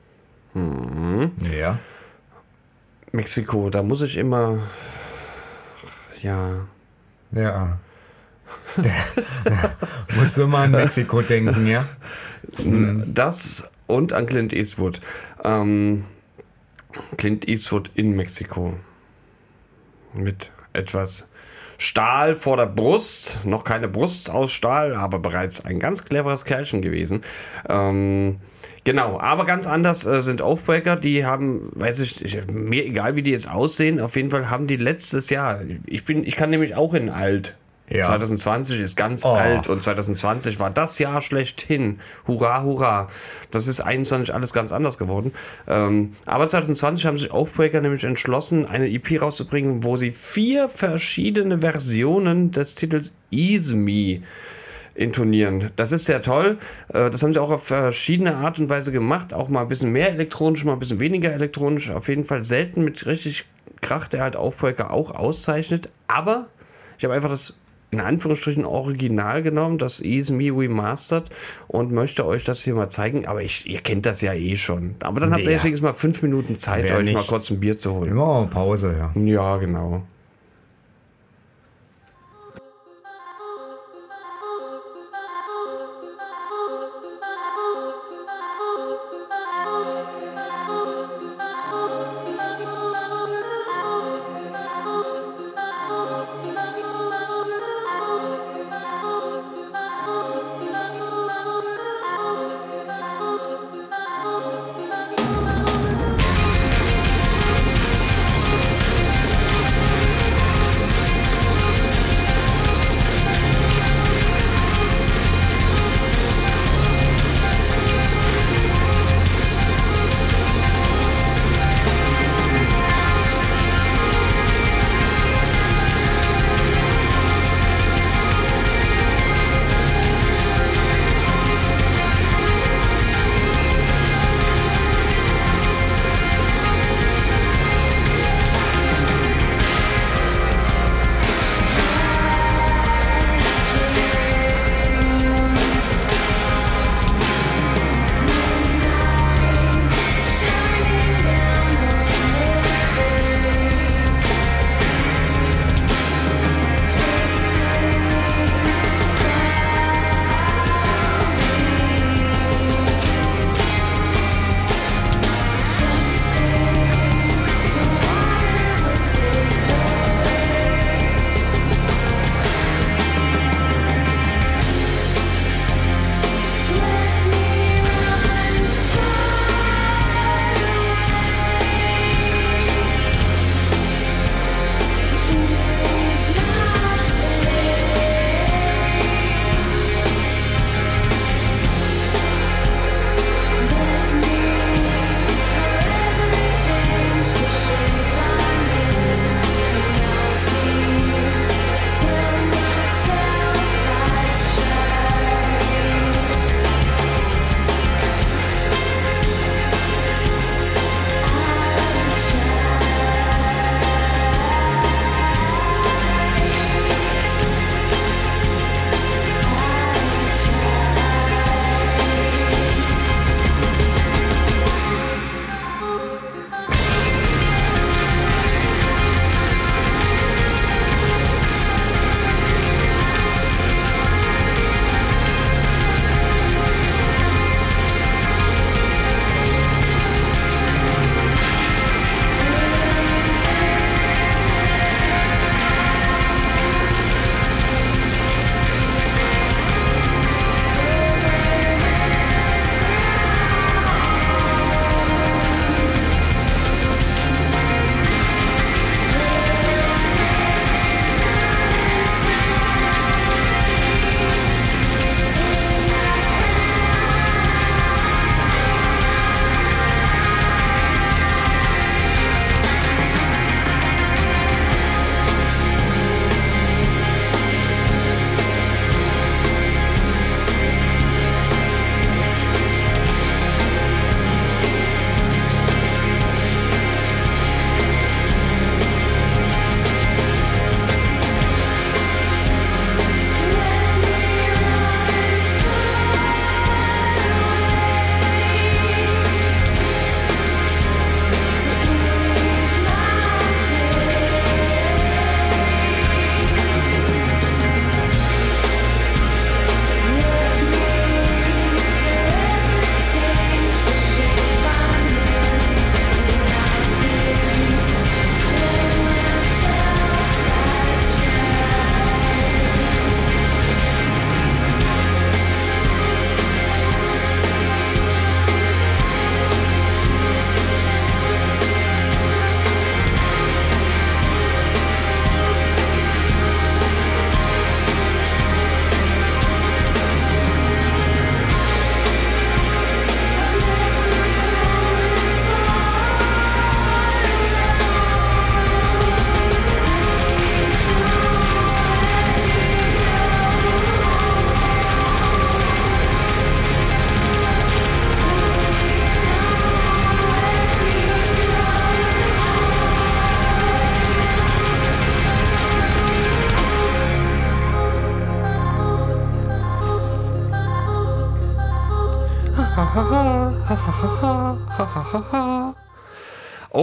Ja. 0.55 1.79
Mexiko, 3.13 3.71
da 3.71 3.83
muss 3.83 4.03
ich 4.03 4.19
immer. 4.19 4.59
Ja. 6.23 6.67
Ja. 7.33 7.79
Musst 10.17 10.37
du 10.37 10.47
mal 10.47 10.65
an 10.65 10.73
Mexiko 10.73 11.23
denken, 11.23 11.67
ja? 11.67 11.89
Das 13.07 13.71
und 13.87 14.13
an 14.13 14.27
Clint 14.27 14.53
Eastwood. 14.53 15.01
Ähm, 15.43 16.05
Clint 17.17 17.49
Eastwood 17.49 17.91
in 17.95 18.15
Mexiko. 18.17 18.75
Mit 20.13 20.51
etwas 20.75 21.30
Stahl 21.81 22.37
vor 22.37 22.59
der 22.59 22.67
Brust. 22.67 23.41
Noch 23.45 23.65
keine 23.65 23.89
Brust 23.89 24.29
aus 24.29 24.53
Stahl, 24.53 24.95
aber 24.95 25.19
bereits 25.19 25.65
ein 25.65 25.81
ganz 25.81 26.05
cleveres 26.05 26.45
Kerlchen 26.45 26.83
gewesen. 26.83 27.23
Ähm, 27.71 28.37
genau, 28.85 29.19
aber 29.19 29.47
ganz 29.47 29.67
anders 29.67 30.07
äh, 30.07 30.21
sind 30.21 30.43
Aufbreaker. 30.43 30.97
Die 30.97 31.25
haben, 31.25 31.71
weiß 31.75 32.01
ich, 32.01 32.23
ich, 32.23 32.47
mir 32.49 32.85
egal 32.85 33.17
wie 33.17 33.23
die 33.23 33.31
jetzt 33.31 33.51
aussehen, 33.51 33.99
auf 33.99 34.15
jeden 34.15 34.29
Fall 34.29 34.51
haben 34.51 34.67
die 34.67 34.77
letztes 34.77 35.31
Jahr. 35.31 35.63
Ich 35.87 36.05
bin, 36.05 36.23
ich 36.27 36.37
kann 36.37 36.51
nämlich 36.51 36.75
auch 36.75 36.93
in 36.93 37.09
alt. 37.09 37.57
Ja. 37.91 38.05
2020 38.05 38.81
ist 38.81 38.97
ganz 38.97 39.25
Oh. 39.25 39.31
alt 39.31 39.67
und 39.69 39.83
2020 39.83 40.61
war 40.61 40.71
das 40.71 40.99
Jahr 40.99 41.21
schlechthin. 41.23 41.99
Hurra, 42.27 42.63
hurra. 42.63 43.09
Das 43.51 43.67
ist 43.67 43.81
21 43.81 44.33
alles 44.33 44.53
ganz 44.53 44.73
anders 44.73 44.97
geworden. 44.97 45.33
Ähm, 45.67 46.15
aber 46.25 46.47
2020 46.49 47.05
haben 47.07 47.19
sich 47.19 47.33
Oathbreaker 47.33 47.81
nämlich 47.81 48.05
entschlossen, 48.05 48.65
eine 48.67 48.89
EP 48.89 49.21
rauszubringen, 49.21 49.83
wo 49.83 49.97
sie 49.97 50.13
vier 50.13 50.69
verschiedene 50.69 51.59
Versionen 51.59 52.53
des 52.53 52.77
Titels 52.77 53.15
Ease 53.31 53.75
Me 53.75 54.23
intonieren. 54.95 55.71
Das 55.77 55.93
ist 55.93 56.05
sehr 56.05 56.23
toll. 56.23 56.59
Äh, 56.93 57.11
Das 57.11 57.23
haben 57.23 57.33
sie 57.33 57.41
auch 57.41 57.51
auf 57.51 57.65
verschiedene 57.65 58.37
Art 58.37 58.59
und 58.59 58.69
Weise 58.69 58.93
gemacht. 58.93 59.33
Auch 59.35 59.49
mal 59.49 59.63
ein 59.63 59.69
bisschen 59.69 59.93
mehr 59.93 60.11
elektronisch, 60.11 60.65
mal 60.65 60.75
ein 60.75 60.79
bisschen 60.79 61.01
weniger 61.01 61.33
elektronisch. 61.33 61.91
Auf 61.91 62.09
jeden 62.09 62.25
Fall 62.25 62.43
selten 62.43 62.85
mit 62.85 63.07
richtig 63.07 63.45
Krach, 63.81 64.09
der 64.09 64.23
halt 64.23 64.37
Aufbreaker 64.37 64.91
auch 64.91 65.11
auszeichnet. 65.13 65.89
Aber 66.07 66.47
ich 66.99 67.05
habe 67.05 67.15
einfach 67.15 67.31
das 67.31 67.57
in 67.93 68.01
Anführungsstrichen 68.01 68.65
Original 68.65 69.43
genommen, 69.43 69.79
das 69.79 70.01
Ease 70.01 70.33
Me 70.33 70.45
Remastered 70.57 71.25
und 71.67 71.91
möchte 71.93 72.25
euch 72.25 72.45
das 72.45 72.63
hier 72.63 72.75
mal 72.75 72.89
zeigen. 72.89 73.27
Aber 73.27 73.43
ich, 73.43 73.69
ihr 73.69 73.81
kennt 73.81 74.07
das 74.07 74.21
ja 74.21 74.33
eh 74.33 74.57
schon. 74.57 74.95
Aber 75.03 75.21
dann 75.21 75.31
habt 75.33 75.43
ihr 75.43 75.51
Ja. 75.51 75.57
deswegen 75.57 75.81
mal 75.83 75.93
fünf 75.95 76.23
Minuten 76.23 76.59
Zeit, 76.59 76.85
Wer 76.85 76.99
euch 76.99 77.05
mal 77.07 77.13
nicht? 77.21 77.29
kurz 77.29 77.51
ein 77.51 77.59
Bier 77.61 77.79
zu 77.79 77.93
holen. 77.95 78.11
Immer 78.13 78.47
Pause, 78.51 78.95
ja. 78.97 79.21
Ja, 79.21 79.57
genau. 79.57 80.03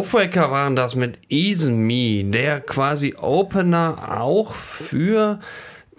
Offwaker 0.08 0.52
waren 0.52 0.78
das 0.78 0.96
mit 0.96 1.20
Ease 1.28 1.70
Me, 1.70 2.24
der 2.24 2.62
quasi 2.62 3.16
Opener 3.20 4.22
auch 4.22 4.54
für 4.54 5.42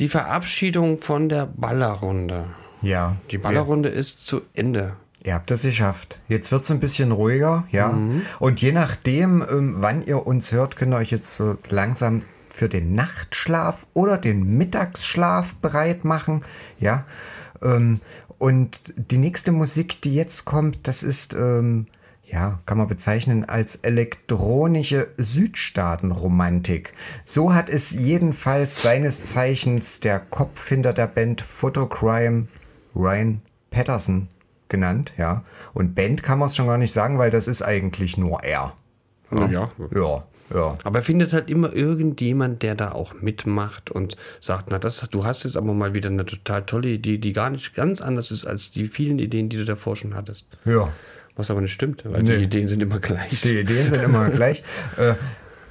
die 0.01 0.09
Verabschiedung 0.09 0.99
von 1.03 1.29
der 1.29 1.45
Ballerrunde. 1.45 2.47
Ja. 2.81 3.17
Die 3.31 3.37
Ballerrunde 3.37 3.91
ist 3.91 4.27
zu 4.27 4.41
Ende. 4.55 4.95
Ihr 5.25 5.35
habt 5.35 5.51
es 5.51 5.61
geschafft. 5.61 6.23
Jetzt 6.27 6.51
wird 6.51 6.63
es 6.63 6.71
ein 6.71 6.81
bisschen 6.81 7.13
ruhiger, 7.13 7.67
ja. 7.71 7.99
Und 8.39 8.63
je 8.63 8.73
nachdem, 8.73 9.45
ähm, 9.47 9.77
wann 9.81 10.03
ihr 10.03 10.27
uns 10.27 10.53
hört, 10.53 10.77
könnt 10.77 10.95
ihr 10.95 10.99
euch 10.99 11.11
jetzt 11.11 11.35
so 11.35 11.59
langsam 11.69 12.23
für 12.49 12.71
den 12.71 12.95
Nachtschlaf 12.95 13.87
oder 13.93 14.17
den 14.17 14.57
Mittagsschlaf 14.57 15.55
bereit 15.57 16.07
machen, 16.07 16.45
ja. 16.81 17.05
Ähm, 17.61 18.01
und 18.39 18.81
die 18.97 19.19
nächste 19.19 19.53
Musik, 19.53 20.01
die 20.01 20.15
jetzt 20.15 20.47
kommt, 20.47 20.89
das 20.89 21.03
ist, 21.03 21.35
ähm, 21.35 21.89
ja, 22.31 22.61
kann 22.67 22.79
man 22.79 22.89
bezeichnen 22.89 23.45
als 23.45 23.77
elektronische 23.77 25.09
Südstaatenromantik. 25.17 26.93
So 27.25 27.55
hat 27.55 27.71
es 27.71 27.91
jedenfalls 27.91 28.83
seines 28.83 29.25
Zeichens 29.25 30.01
der 30.01 30.21
Kopf 30.21 30.69
hinter 30.69 30.93
der 30.93 31.07
Band 31.07 31.41
Photocrime, 31.41 32.49
Ryan 32.95 33.41
Patterson, 33.71 34.29
genannt, 34.69 35.13
ja. 35.17 35.45
Und 35.73 35.95
Band 35.95 36.23
kann 36.23 36.39
man 36.39 36.49
es 36.49 36.57
schon 36.57 36.67
gar 36.67 36.79
nicht 36.79 36.93
sagen, 36.93 37.19
weil 37.19 37.31
das 37.31 37.49
ist 37.49 37.63
eigentlich 37.63 38.19
nur 38.19 38.43
er. 38.43 38.75
Ja. 39.31 39.71
Ja, 39.95 40.25
ja. 40.55 40.75
Aber 40.85 40.99
er 40.99 41.03
findet 41.03 41.33
halt 41.33 41.51
immer 41.51 41.75
irgendjemand, 41.75 42.63
der 42.63 42.75
da 42.75 42.93
auch 42.93 43.15
mitmacht 43.15 43.91
und 43.91 44.17
sagt, 44.41 44.71
na, 44.71 44.79
das, 44.79 45.01
du 45.11 45.25
hast 45.25 45.45
jetzt 45.45 45.57
aber 45.57 45.75
mal 45.75 45.95
wieder 45.95 46.09
eine 46.09 46.25
total 46.25 46.65
tolle 46.65 46.89
Idee, 46.89 47.19
die 47.19 47.33
gar 47.33 47.51
nicht 47.51 47.75
ganz 47.75 48.01
anders 48.01 48.31
ist 48.31 48.47
als 48.47 48.71
die 48.71 48.89
vielen 48.89 49.19
Ideen, 49.19 49.49
die 49.51 49.59
du 49.59 49.65
davor 49.65 49.97
schon 49.97 50.15
hattest. 50.15 50.47
Ja. 50.65 50.93
Was 51.39 51.51
aber 51.51 51.63
nicht 51.63 51.73
stimmt, 51.73 52.05
weil 52.05 52.23
Nee. 52.23 52.37
die 52.37 52.45
Ideen 52.45 52.69
sind 52.69 52.83
immer 52.83 52.99
gleich. 52.99 53.41
Die 53.41 53.59
Ideen 53.61 53.89
sind 53.89 54.03
immer 54.03 54.29
gleich. 54.31 54.63
Äh, 54.99 55.15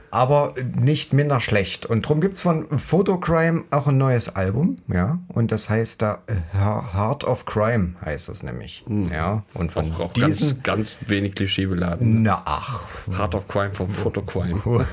aber 0.09 0.53
nicht 0.79 1.11
minder 1.11 1.41
schlecht. 1.41 1.85
Und 1.85 2.05
darum 2.05 2.21
gibt 2.21 2.35
es 2.35 2.41
von 2.41 2.65
Photocrime 2.79 3.65
auch 3.71 3.87
ein 3.87 3.97
neues 3.97 4.33
Album, 4.35 4.77
ja. 4.87 5.19
Und 5.27 5.51
das 5.51 5.69
heißt 5.69 6.01
da 6.01 6.19
äh, 6.27 6.57
Heart 6.57 7.25
of 7.25 7.45
Crime 7.45 7.95
heißt 8.03 8.29
es 8.29 8.41
nämlich. 8.41 8.85
Ja. 9.11 9.43
Und 9.53 9.73
von 9.73 9.91
auch, 9.91 9.99
auch 9.99 10.13
diesen. 10.13 10.63
ganz, 10.63 10.63
ganz 10.63 10.97
wenig 11.07 11.35
Klischee 11.35 11.65
beladen. 11.65 12.21
Na 12.21 12.41
ach, 12.45 12.85
Heart 13.11 13.35
of 13.35 13.47
Crime 13.49 13.73
vom 13.73 13.89
Photocrime. 13.93 14.85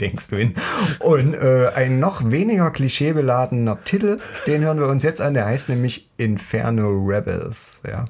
denkst 0.00 0.28
du 0.28 0.36
hin. 0.36 0.54
Und 1.00 1.34
äh, 1.34 1.72
ein 1.74 1.98
noch 1.98 2.30
weniger 2.30 2.70
klischeebeladener 2.70 3.82
Titel, 3.84 4.18
den 4.46 4.62
hören 4.62 4.78
wir 4.78 4.86
uns 4.86 5.02
jetzt 5.02 5.20
an, 5.20 5.34
der 5.34 5.44
heißt 5.46 5.68
nämlich 5.68 6.08
Inferno 6.18 6.88
Rebels. 7.04 7.82
Ja. 7.86 8.04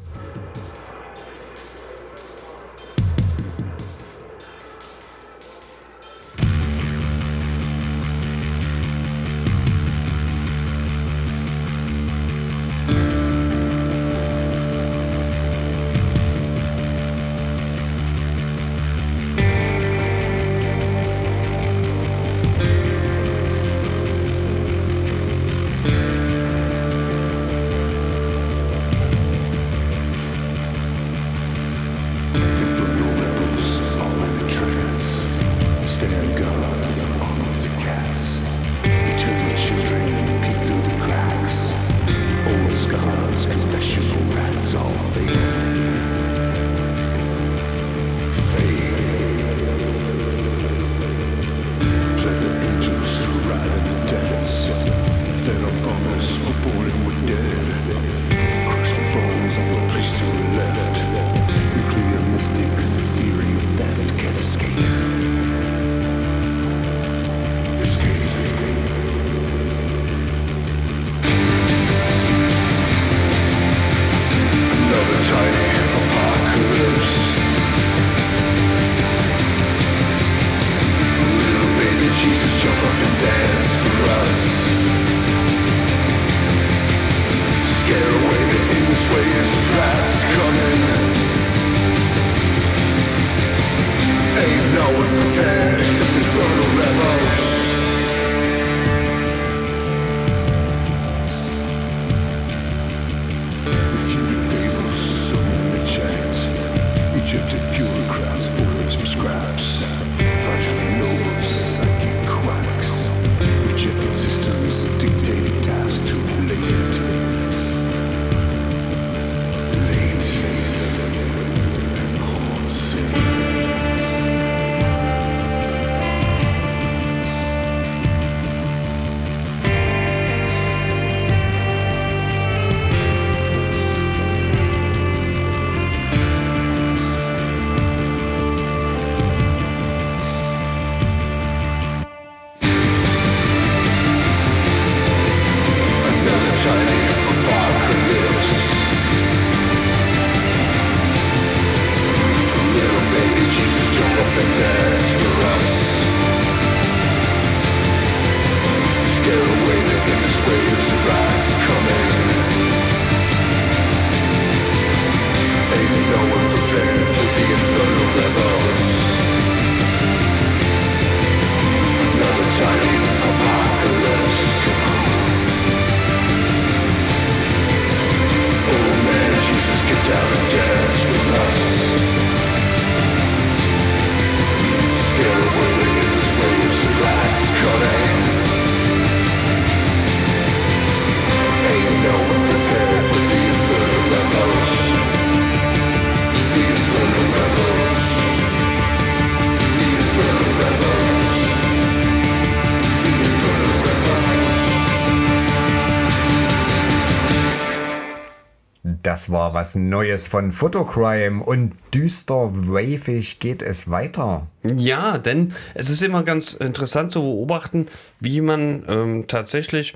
War 209.31 209.55
was 209.55 209.75
Neues 209.75 210.27
von 210.27 210.53
Photocrime 210.53 211.43
und 211.43 211.73
düster 211.95 212.51
wavig 212.53 213.39
geht 213.39 213.63
es 213.63 213.91
weiter. 213.91 214.47
Ja, 214.77 215.19
denn 215.19 215.55
es 215.75 215.91
ist 215.91 216.03
immer 216.03 216.23
ganz 216.23 216.55
interessant 216.55 217.13
zu 217.13 217.23
beobachten, 217.23 217.89
wie 218.21 218.41
man 218.41 218.85
ähm, 218.89 219.25
tatsächlich 219.29 219.95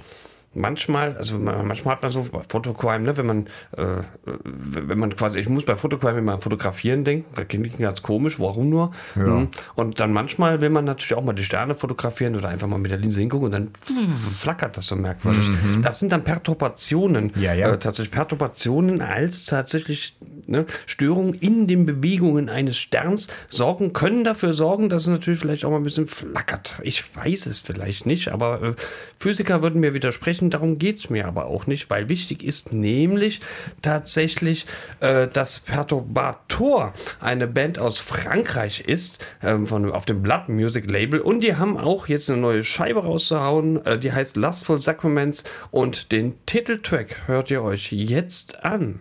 manchmal, 0.55 1.16
also 1.16 1.38
man- 1.38 1.66
manchmal 1.66 1.94
hat 1.96 2.03
man 2.03 2.11
so 2.11 2.22
bei 2.30 2.40
Fotocrime, 2.48 3.00
ne, 3.05 3.16
wenn 3.16 3.26
man, 3.26 3.46
äh, 3.76 4.03
wenn 4.24 4.98
man 4.98 5.14
quasi, 5.16 5.38
ich 5.38 5.48
muss 5.48 5.64
bei 5.64 5.76
Fotocrime 5.76 6.18
immer 6.18 6.38
Fotografieren 6.38 7.05
denken, 7.05 7.26
das 7.34 7.48
klingt 7.48 7.78
ganz 7.78 8.03
komisch, 8.03 8.38
warum 8.38 8.68
nur? 8.68 8.92
Mhm. 9.14 9.48
Und 9.74 10.00
dann 10.00 10.12
manchmal 10.12 10.61
will 10.61 10.70
man 10.70 10.84
natürlich 10.84 11.14
auch 11.14 11.24
mal 11.24 11.32
die 11.32 11.44
Sterne 11.44 11.74
fotografieren 11.74 12.36
oder 12.36 12.48
einfach 12.48 12.66
mal 12.68 12.78
mit 12.78 12.90
der 12.90 12.98
Linse 12.98 13.20
hingucken 13.20 13.46
und 13.46 13.53
dann 13.53 13.70
flackert 14.30 14.76
das 14.76 14.86
so 14.86 14.96
merkwürdig. 14.96 15.48
Das 15.82 15.98
sind 15.98 16.12
dann 16.12 16.22
Perturbationen, 16.22 17.32
Ja, 17.36 17.55
ja. 17.55 17.72
Äh, 17.72 17.78
tatsächlich 17.78 18.11
Perturbationen 18.12 19.00
als 19.00 19.44
tatsächlich 19.46 20.16
ne, 20.46 20.66
Störungen 20.86 21.34
in 21.34 21.66
den 21.66 21.86
Bewegungen 21.86 22.48
eines 22.48 22.76
Sterns 22.78 23.28
sorgen, 23.48 23.92
können 23.92 24.24
dafür 24.24 24.53
sorgen, 24.53 24.88
dass 24.88 25.03
es 25.05 25.09
natürlich 25.09 25.40
vielleicht 25.40 25.64
auch 25.64 25.70
mal 25.70 25.76
ein 25.78 25.82
bisschen 25.84 26.07
flackert. 26.09 26.74
Ich 26.82 27.05
weiß 27.16 27.46
es 27.46 27.61
vielleicht 27.61 28.07
nicht, 28.07 28.28
aber 28.28 28.62
äh, 28.62 28.74
Physiker 29.18 29.62
würden 29.62 29.80
mir 29.80 29.94
widersprechen, 29.94 30.41
darum 30.51 30.78
geht 30.78 30.97
es 30.97 31.11
mir 31.11 31.26
aber 31.26 31.47
auch 31.47 31.66
nicht, 31.66 31.90
weil 31.90 32.09
wichtig 32.09 32.43
ist 32.43 32.72
nämlich 32.72 33.40
tatsächlich, 33.82 34.66
äh, 35.01 35.28
dass 35.28 35.61
Perturbator 35.61 36.93
eine 37.20 37.47
Band 37.47 37.78
aus 37.78 37.99
Frankreich 37.99 38.80
ist, 38.80 39.24
ähm, 39.43 39.66
von, 39.66 39.90
auf 39.90 40.07
dem 40.07 40.22
Blood 40.22 40.49
Music 40.49 40.90
Label 40.90 41.20
und 41.20 41.40
die 41.40 41.57
haben 41.57 41.76
auch 41.76 42.09
jetzt 42.09 42.30
eine 42.30 42.40
neue 42.40 42.64
Scheibe 42.64 43.05
rauszuhauen, 43.05 43.84
äh, 43.84 43.99
die 43.99 44.12
heißt 44.12 44.36
Lustful 44.36 44.80
Sacraments 44.80 45.45
und 45.70 46.12
den 46.12 46.34
Titeltrack 46.47 47.26
hört 47.26 47.51
ihr 47.51 47.62
euch 47.62 47.93
jetzt 47.93 48.64
an. 48.64 49.01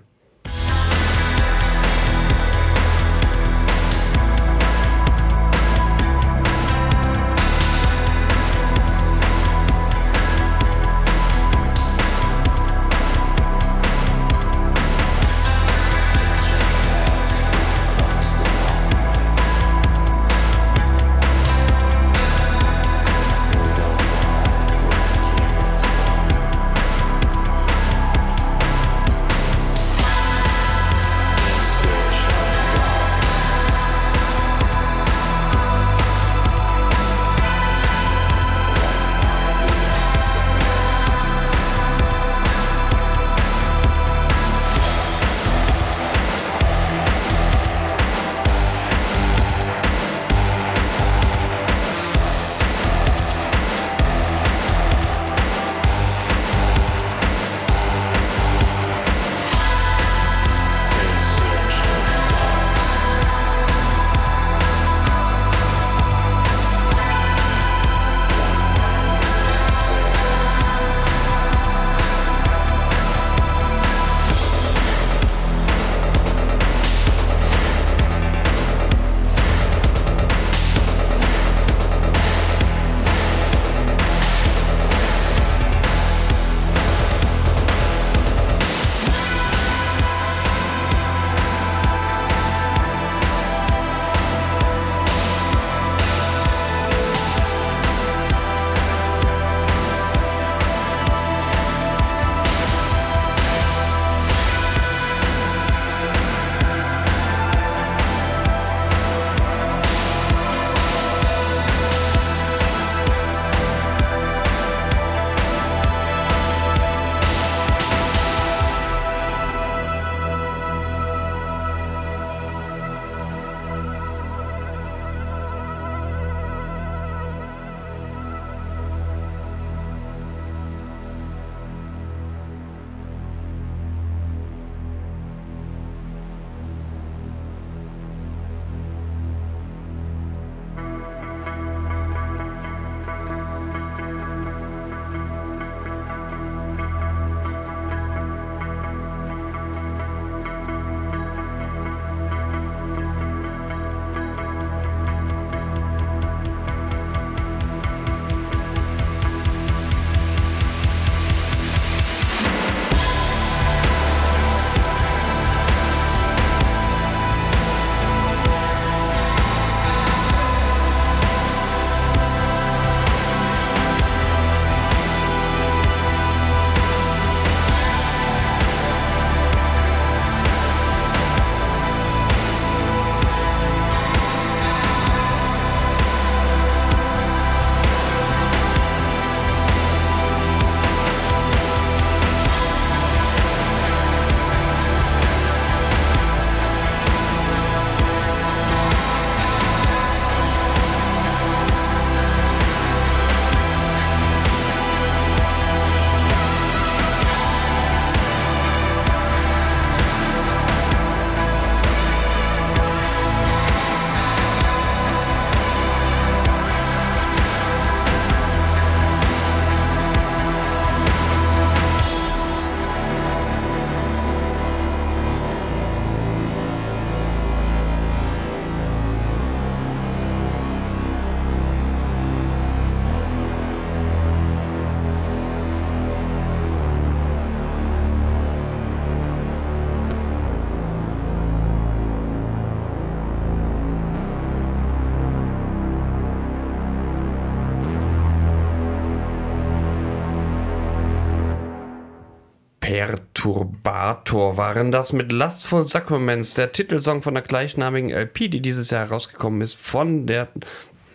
Perturbator 254.32 254.56
waren 254.56 254.94
das 254.94 255.12
mit 255.12 255.34
Lustful 255.34 255.86
Sacraments, 255.86 256.54
der 256.54 256.72
Titelsong 256.72 257.22
von 257.22 257.34
der 257.34 257.44
gleichnamigen 257.44 258.12
LP, 258.12 258.50
die 258.50 258.62
dieses 258.62 258.90
Jahr 258.90 259.10
herausgekommen 259.10 259.60
ist, 259.60 259.76
von 259.76 260.26
der, 260.26 260.48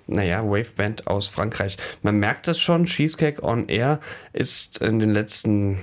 naja, 0.06 0.44
Waveband 0.44 1.06
aus 1.06 1.26
Frankreich. 1.26 1.78
Man 2.02 2.18
merkt 2.18 2.46
es 2.46 2.60
schon, 2.60 2.84
Cheesecake 2.84 3.42
on 3.42 3.68
Air 3.68 4.00
ist 4.34 4.82
in 4.82 4.98
den 4.98 5.14
letzten 5.14 5.78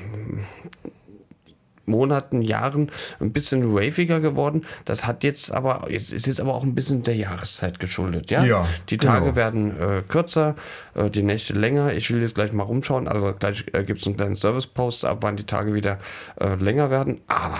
Monaten, 1.86 2.42
Jahren 2.42 2.92
ein 3.20 3.34
bisschen 3.34 3.74
waviger 3.74 4.20
geworden. 4.20 4.66
Das 4.86 5.06
hat 5.06 5.24
jetzt 5.24 5.52
aber, 5.52 5.88
jetzt 5.90 6.14
ist 6.14 6.28
jetzt 6.28 6.40
aber 6.40 6.54
auch 6.56 6.64
ein 6.64 6.76
bisschen 6.76 7.04
der 7.04 7.16
Jahreszeit 7.16 7.80
geschuldet, 7.80 8.32
ja? 8.32 8.44
Ja, 8.44 8.68
Die 8.90 8.98
Tage 8.98 9.26
genau. 9.26 9.36
werden 9.36 9.80
äh, 9.80 10.02
kürzer, 10.08 10.56
äh, 10.96 11.10
die 11.10 11.24
Nächte 11.24 11.54
länger. 11.54 11.94
Ich 11.94 12.10
will 12.12 12.22
jetzt 12.22 12.36
gleich 12.36 12.54
mal 12.54 12.64
rumschauen, 12.64 13.08
also 13.08 13.34
gleich 13.38 13.66
äh, 13.74 13.84
gibt 13.84 14.00
es 14.02 14.08
einen 14.08 14.16
kleinen 14.18 14.36
Service-Post, 14.36 15.06
ab 15.06 15.18
wann 15.22 15.36
die 15.38 15.46
Tage 15.46 15.74
wieder 15.74 16.00
äh, 16.40 16.56
länger 16.56 16.90
werden. 16.90 17.22
Aber 17.28 17.60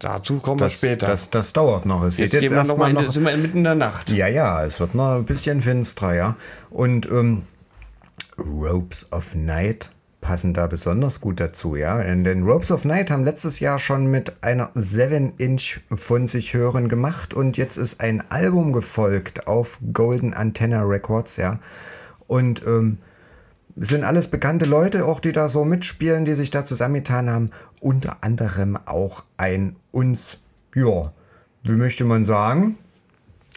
dazu 0.00 0.38
kommen 0.38 0.58
Das, 0.58 0.82
wir 0.82 0.88
später. 0.90 1.06
das, 1.06 1.30
das 1.30 1.52
dauert 1.52 1.86
noch. 1.86 2.02
Es 2.04 2.18
jetzt 2.18 2.32
gehen 2.32 2.50
wir 2.50 2.64
noch 2.64 2.76
mal 2.76 2.86
erstmal 2.86 3.04
in, 3.04 3.12
sind 3.12 3.24
wir 3.24 3.36
mitten 3.36 3.58
in 3.58 3.64
der 3.64 3.74
Nacht. 3.74 4.10
Ja, 4.10 4.28
ja, 4.28 4.64
es 4.64 4.80
wird 4.80 4.94
noch 4.94 5.16
ein 5.16 5.24
bisschen 5.24 5.62
finsterer, 5.62 6.14
ja. 6.14 6.36
Und 6.70 7.06
ähm, 7.10 7.42
Ropes 8.38 9.12
of 9.12 9.34
Night 9.34 9.90
passen 10.26 10.54
da 10.54 10.66
besonders 10.66 11.20
gut 11.20 11.38
dazu, 11.38 11.76
ja. 11.76 12.02
Denn 12.02 12.42
Ropes 12.42 12.72
of 12.72 12.84
Night 12.84 13.12
haben 13.12 13.22
letztes 13.22 13.60
Jahr 13.60 13.78
schon 13.78 14.06
mit 14.06 14.42
einer 14.42 14.70
7-Inch 14.74 15.82
von 15.94 16.26
sich 16.26 16.52
hören 16.52 16.88
gemacht 16.88 17.32
und 17.32 17.56
jetzt 17.56 17.76
ist 17.76 18.00
ein 18.00 18.28
Album 18.28 18.72
gefolgt 18.72 19.46
auf 19.46 19.78
Golden 19.92 20.34
Antenna 20.34 20.82
Records, 20.82 21.36
ja. 21.36 21.60
Und 22.26 22.66
ähm, 22.66 22.98
sind 23.76 24.02
alles 24.02 24.26
bekannte 24.26 24.64
Leute, 24.64 25.04
auch 25.04 25.20
die 25.20 25.30
da 25.30 25.48
so 25.48 25.64
mitspielen, 25.64 26.24
die 26.24 26.34
sich 26.34 26.50
da 26.50 26.64
zusammengetan 26.64 27.30
haben. 27.30 27.50
Unter 27.78 28.24
anderem 28.24 28.76
auch 28.84 29.22
ein 29.36 29.76
uns, 29.92 30.38
ja, 30.74 31.12
wie 31.62 31.76
möchte 31.76 32.04
man 32.04 32.24
sagen, 32.24 32.78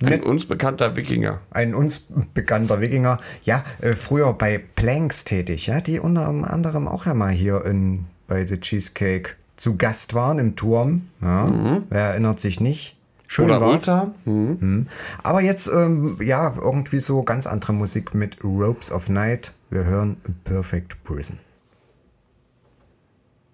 Ein 0.04 0.24
uns 0.24 0.46
bekannter 0.46 0.96
Wikinger. 0.96 1.42
ein 1.52 1.76
uns 1.76 2.06
bekannter 2.34 2.80
Wikinger, 2.80 3.20
ja, 3.44 3.64
äh, 3.82 3.94
früher 3.96 4.34
bei 4.34 4.58
Planks 4.76 5.26
tätig, 5.26 5.68
ja, 5.68 5.82
die 5.82 6.00
unter 6.00 6.28
anderem 6.28 6.88
auch 6.88 7.06
ja 7.06 7.14
mal 7.14 7.32
hier 7.32 7.66
in, 7.66 8.06
bei 8.28 8.46
The 8.46 8.60
Cheesecake 8.60 9.32
zu 9.58 9.76
Gast 9.76 10.14
waren 10.14 10.40
im 10.40 10.56
Turm. 10.56 11.10
Ja, 11.22 11.82
Wer 11.90 12.02
erinnert 12.02 12.40
sich 12.40 12.62
nicht? 12.62 12.96
Schön 13.28 13.46
Oder 13.46 13.62
war's. 13.62 13.88
Ultra. 13.88 14.12
Mhm. 14.26 14.88
Aber 15.22 15.42
jetzt, 15.42 15.68
ähm, 15.68 16.18
ja, 16.20 16.56
irgendwie 16.60 17.00
so 17.00 17.22
ganz 17.22 17.46
andere 17.46 17.74
Musik 17.74 18.16
mit 18.16 18.44
Ropes 18.44 18.92
of 18.92 19.08
Night. 19.08 19.54
Wir 19.70 19.86
hören 19.86 20.18
Perfect 20.46 21.04
Prison. 21.04 21.38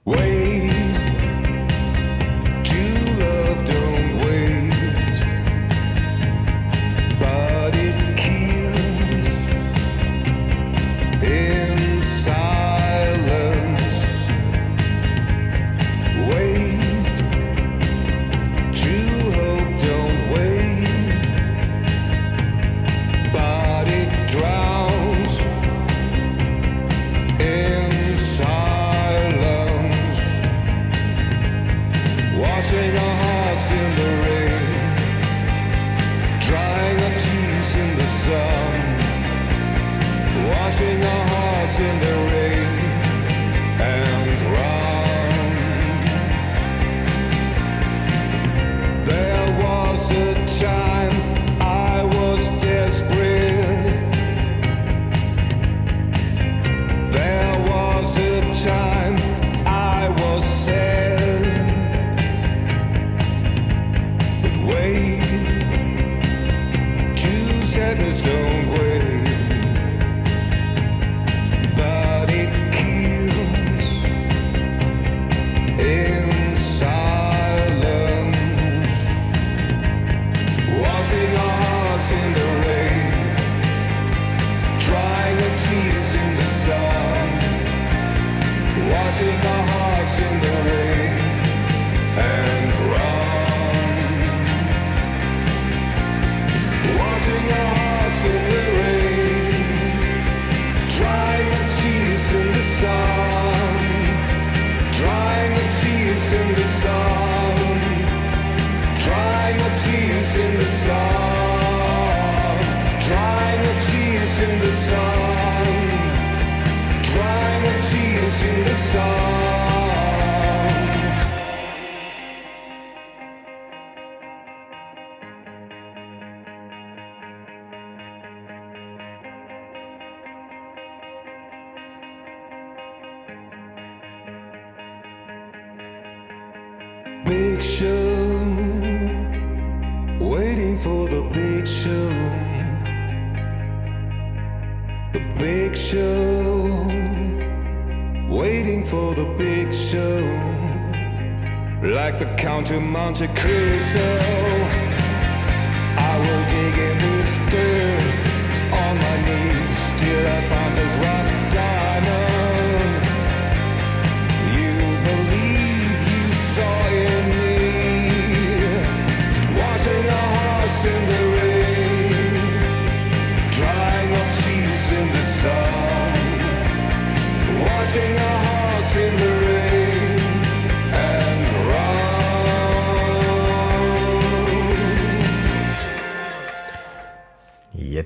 Wait, 0.05 0.84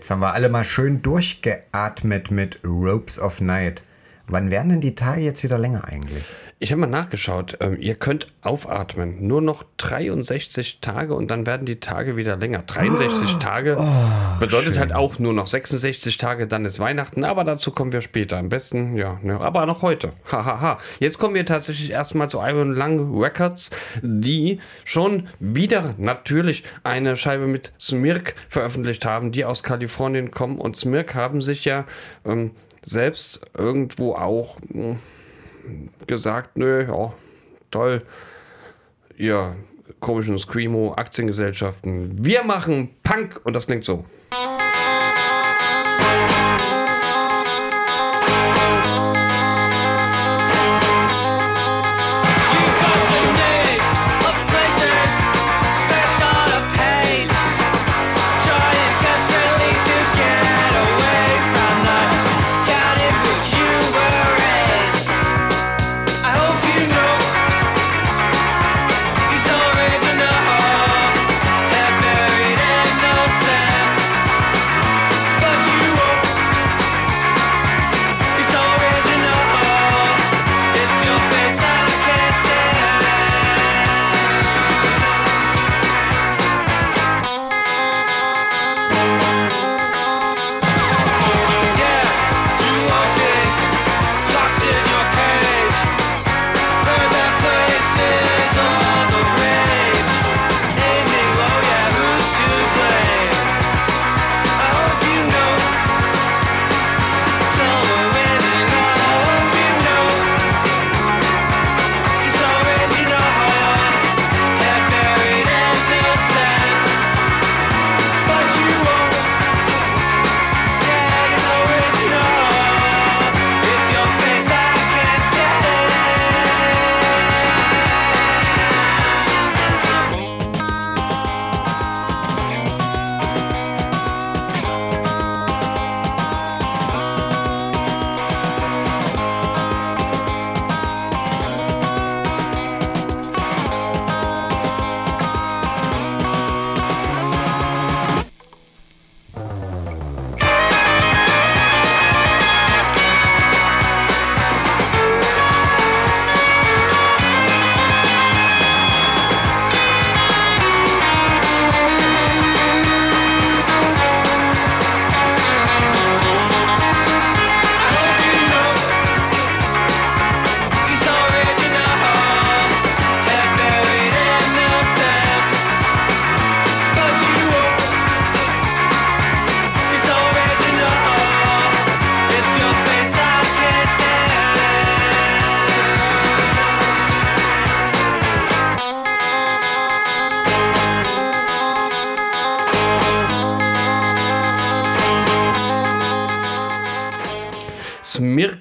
Jetzt 0.10 0.14
haben 0.16 0.22
wir 0.22 0.34
alle 0.34 0.50
mal 0.50 0.64
schön 0.64 1.04
durchgeatmet 1.04 2.32
mit 2.32 2.62
Ropes 2.66 3.20
of 3.20 3.42
Night. 3.42 3.84
Wann 4.26 4.50
werden 4.50 4.70
denn 4.70 4.82
die 4.82 4.96
Tage 4.96 5.22
jetzt 5.22 5.44
wieder 5.44 5.60
länger 5.60 5.84
eigentlich? 5.88 6.26
Ich 6.62 6.74
habe 6.74 6.82
mal 6.82 6.88
nachgeschaut. 6.88 7.56
Ähm, 7.62 7.78
ihr 7.80 7.96
könnt 7.96 8.28
aufatmen. 8.42 9.26
Nur 9.26 9.42
noch 9.42 9.64
63 9.78 10.80
Tage 10.82 11.16
und 11.16 11.30
dann 11.30 11.46
werden 11.46 11.66
die 11.66 11.80
Tage 11.80 12.18
wieder 12.18 12.36
länger. 12.36 12.64
63 12.64 13.36
Tage 13.40 13.78
bedeutet 14.42 14.78
halt 14.78 14.92
auch 14.92 15.20
nur 15.20 15.32
noch 15.32 15.48
66 15.48 16.18
Tage, 16.18 16.48
dann 16.48 16.66
ist 16.66 16.82
Weihnachten. 16.82 17.24
Aber 17.24 17.46
dazu 17.46 17.72
kommen 17.72 17.94
wir 17.94 18.02
später. 18.02 18.38
Am 18.38 18.50
besten, 18.50 18.98
ja, 18.98 19.20
ne, 19.24 19.40
aber 19.40 19.66
noch 19.66 19.82
heute. 19.84 20.10
Hahaha. 20.30 20.46
Ha, 20.46 20.62
ha. 20.62 20.80
Jetzt 21.00 21.18
kommen 21.18 21.34
wir 21.34 21.46
tatsächlich 21.46 21.92
erstmal 21.92 22.30
zu 22.30 22.40
Iron 22.40 22.74
Lung 22.74 23.18
Records, 23.18 23.72
die 24.02 24.60
schon 24.84 25.30
wieder 25.40 25.96
natürlich 25.98 26.66
eine 26.84 27.16
Scheibe 27.16 27.48
mit 27.48 27.72
Smirk 27.80 28.36
veröffentlicht 28.50 29.06
haben, 29.06 29.32
die 29.32 29.46
aus 29.46 29.64
Kalifornien 29.64 30.30
kommen. 30.32 30.58
Und 30.58 30.76
Smirk 30.76 31.16
haben 31.16 31.42
sich 31.42 31.64
ja 31.64 31.86
ähm, 32.26 32.52
selbst 32.84 33.40
irgendwo 33.58 34.16
auch. 34.16 34.58
Mh, 34.68 34.98
gesagt, 36.08 36.58
nö, 36.58 36.86
ja, 36.88 37.14
toll, 37.72 38.04
ihr 39.18 39.56
komischen 40.00 40.38
Screamo, 40.38 40.94
Aktiengesellschaften, 40.96 42.24
wir 42.24 42.44
machen 42.44 42.90
Punk 43.04 43.42
und 43.44 43.54
das 43.54 43.66
klingt 43.66 43.84
so. 43.84 44.06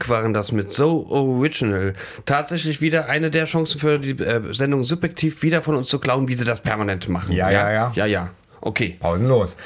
Waren 0.09 0.33
das 0.35 0.53
mit 0.53 0.73
So 0.73 1.07
Original. 1.09 1.95
Tatsächlich 2.25 2.81
wieder 2.81 3.09
eine 3.09 3.31
der 3.31 3.45
Chancen 3.47 3.81
für 3.81 3.99
die 3.99 4.11
äh, 4.23 4.53
Sendung 4.53 4.85
Subjektiv 4.85 5.43
wieder 5.43 5.63
von 5.63 5.75
uns 5.75 5.89
zu 5.89 5.99
klauen, 5.99 6.29
wie 6.29 6.35
sie 6.35 6.45
das 6.45 6.61
permanent 6.61 7.09
machen. 7.09 7.33
Ja, 7.33 7.51
ja, 7.51 7.71
ja. 7.73 7.93
Ja, 7.95 8.07
ja. 8.07 8.31
Okay. 8.61 8.97
Pausenlos. 9.01 9.57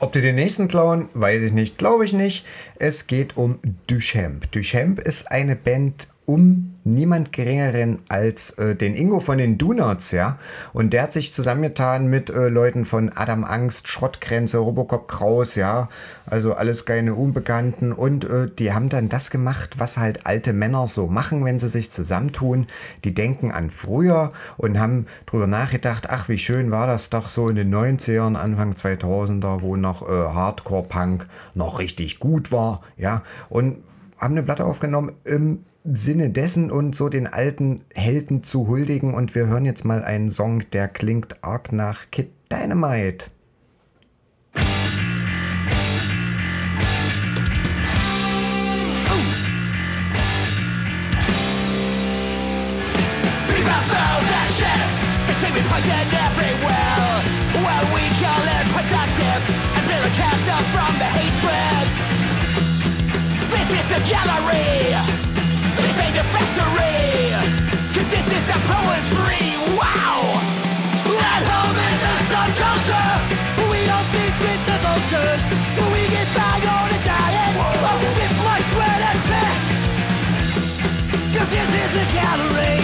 Ob 0.00 0.12
die 0.12 0.20
den 0.20 0.34
nächsten 0.34 0.68
klauen, 0.68 1.08
weiß 1.14 1.42
ich 1.42 1.52
nicht, 1.52 1.78
glaube 1.78 2.04
ich 2.04 2.12
nicht. 2.12 2.44
Es 2.76 3.06
geht 3.06 3.36
um 3.36 3.58
Duchamp. 3.86 4.50
Duchamp 4.52 4.98
ist 4.98 5.30
eine 5.30 5.56
Band 5.56 6.08
um 6.26 6.74
niemand 6.84 7.32
geringeren 7.32 8.00
als 8.08 8.50
äh, 8.50 8.76
den 8.76 8.94
Ingo 8.94 9.20
von 9.20 9.38
den 9.38 9.56
Donuts, 9.56 10.10
ja. 10.10 10.38
Und 10.72 10.92
der 10.92 11.04
hat 11.04 11.12
sich 11.12 11.32
zusammengetan 11.32 12.08
mit 12.08 12.28
äh, 12.28 12.48
Leuten 12.48 12.84
von 12.84 13.10
Adam 13.14 13.42
Angst, 13.44 13.88
Schrottgrenze, 13.88 14.58
Robocop 14.58 15.08
Kraus, 15.08 15.54
ja. 15.54 15.88
Also 16.26 16.52
alles 16.52 16.84
keine 16.84 17.14
Unbekannten. 17.14 17.92
Und 17.92 18.24
äh, 18.24 18.50
die 18.58 18.72
haben 18.72 18.90
dann 18.90 19.08
das 19.08 19.30
gemacht, 19.30 19.78
was 19.78 19.96
halt 19.96 20.26
alte 20.26 20.52
Männer 20.52 20.86
so 20.88 21.06
machen, 21.06 21.44
wenn 21.44 21.58
sie 21.58 21.68
sich 21.68 21.90
zusammentun. 21.90 22.66
Die 23.04 23.14
denken 23.14 23.50
an 23.50 23.70
früher 23.70 24.32
und 24.58 24.78
haben 24.78 25.06
drüber 25.26 25.46
nachgedacht, 25.46 26.10
ach, 26.10 26.28
wie 26.28 26.38
schön 26.38 26.70
war 26.70 26.86
das 26.86 27.08
doch 27.08 27.30
so 27.30 27.48
in 27.48 27.56
den 27.56 27.74
90ern, 27.74 28.34
Anfang 28.34 28.74
2000er, 28.74 29.62
wo 29.62 29.76
noch 29.76 30.02
äh, 30.02 30.12
Hardcore-Punk 30.12 31.26
noch 31.54 31.78
richtig 31.78 32.18
gut 32.18 32.52
war, 32.52 32.82
ja. 32.96 33.22
Und 33.48 33.78
haben 34.18 34.34
eine 34.34 34.42
Platte 34.42 34.64
aufgenommen 34.64 35.12
im 35.24 35.64
Sinne 35.84 36.30
dessen 36.30 36.70
und 36.70 36.96
so 36.96 37.10
den 37.10 37.26
alten 37.26 37.84
Helden 37.94 38.42
zu 38.42 38.68
huldigen. 38.68 39.12
Und 39.14 39.34
wir 39.34 39.46
hören 39.46 39.66
jetzt 39.66 39.84
mal 39.84 40.02
einen 40.02 40.30
Song, 40.30 40.62
der 40.72 40.88
klingt 40.88 41.44
arg 41.44 41.72
nach 41.72 42.10
Kid 42.10 42.30
Dynamite. 42.50 43.26
Gallery. 64.04 65.23
Cause 67.94 68.08
this 68.10 68.26
is 68.26 68.46
poetry. 68.66 69.54
Wow! 69.78 70.34
At 71.34 71.42
home 71.46 71.78
in 71.78 71.96
the 72.04 72.14
subculture, 72.30 73.14
we 73.70 73.80
don't 73.86 74.08
feast 74.12 74.38
with 74.42 74.62
the 74.66 74.76
vultures. 74.82 75.42
We 75.94 76.02
get 76.10 76.28
by 76.34 76.58
on 76.58 76.90
a 76.90 77.00
diet 77.06 77.54
of 77.62 77.98
sweat, 78.72 79.00
and 79.10 79.20
piss. 79.30 79.62
Cause 81.34 81.50
this 81.50 81.70
is 81.82 81.92
a 82.02 82.06
gallery, 82.12 82.83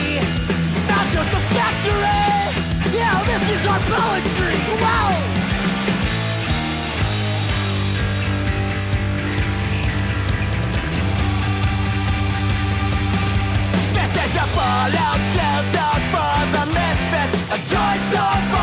fallout 14.55 15.23
shelter 15.35 15.93
for 16.13 16.37
the 16.55 16.65
misfits, 16.75 17.51
a 17.55 17.59
toy 17.71 17.97
store 18.09 18.60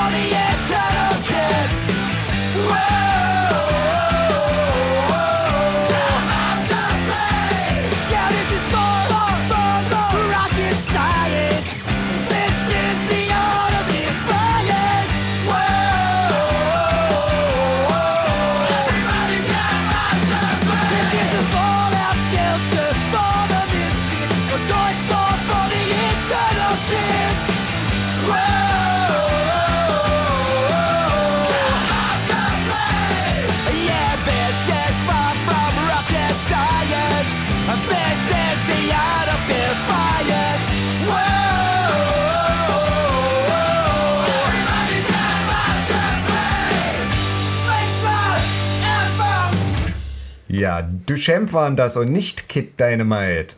Ja, 50.57 50.81
Duchamp 50.81 51.53
waren 51.53 51.75
das 51.75 51.97
und 51.97 52.11
nicht 52.11 52.49
Kid 52.49 52.79
Dynamite. 52.79 53.53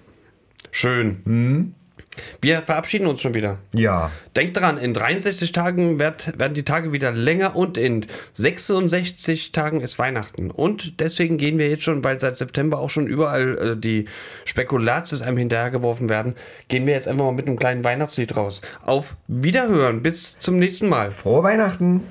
Schön. 0.69 1.73
Wir 2.41 2.61
verabschieden 2.63 3.07
uns 3.07 3.21
schon 3.21 3.33
wieder. 3.33 3.57
Ja, 3.73 4.11
Denkt 4.35 4.57
dran, 4.57 4.77
in 4.77 4.93
63 4.93 5.53
Tagen 5.53 5.97
werd, 5.97 6.37
werden 6.37 6.55
die 6.55 6.63
Tage 6.63 6.91
wieder 6.91 7.13
länger 7.13 7.55
und 7.55 7.77
in 7.77 8.05
66 8.33 9.53
Tagen 9.53 9.79
ist 9.79 9.97
Weihnachten. 9.97 10.51
Und 10.51 10.99
deswegen 10.99 11.37
gehen 11.37 11.57
wir 11.57 11.69
jetzt 11.69 11.83
schon, 11.83 12.03
weil 12.03 12.19
seit 12.19 12.35
September 12.35 12.79
auch 12.79 12.89
schon 12.89 13.07
überall 13.07 13.57
äh, 13.57 13.77
die 13.77 14.03
Spekulatius 14.43 15.21
einem 15.21 15.37
hinterhergeworfen 15.37 16.09
werden, 16.09 16.35
gehen 16.67 16.85
wir 16.85 16.95
jetzt 16.95 17.07
einfach 17.07 17.23
mal 17.23 17.31
mit 17.31 17.47
einem 17.47 17.59
kleinen 17.59 17.85
Weihnachtslied 17.85 18.35
raus. 18.35 18.61
Auf 18.85 19.15
Wiederhören, 19.29 20.03
bis 20.03 20.37
zum 20.39 20.57
nächsten 20.57 20.89
Mal. 20.89 21.11
frohe 21.11 21.43
Weihnachten. 21.43 22.03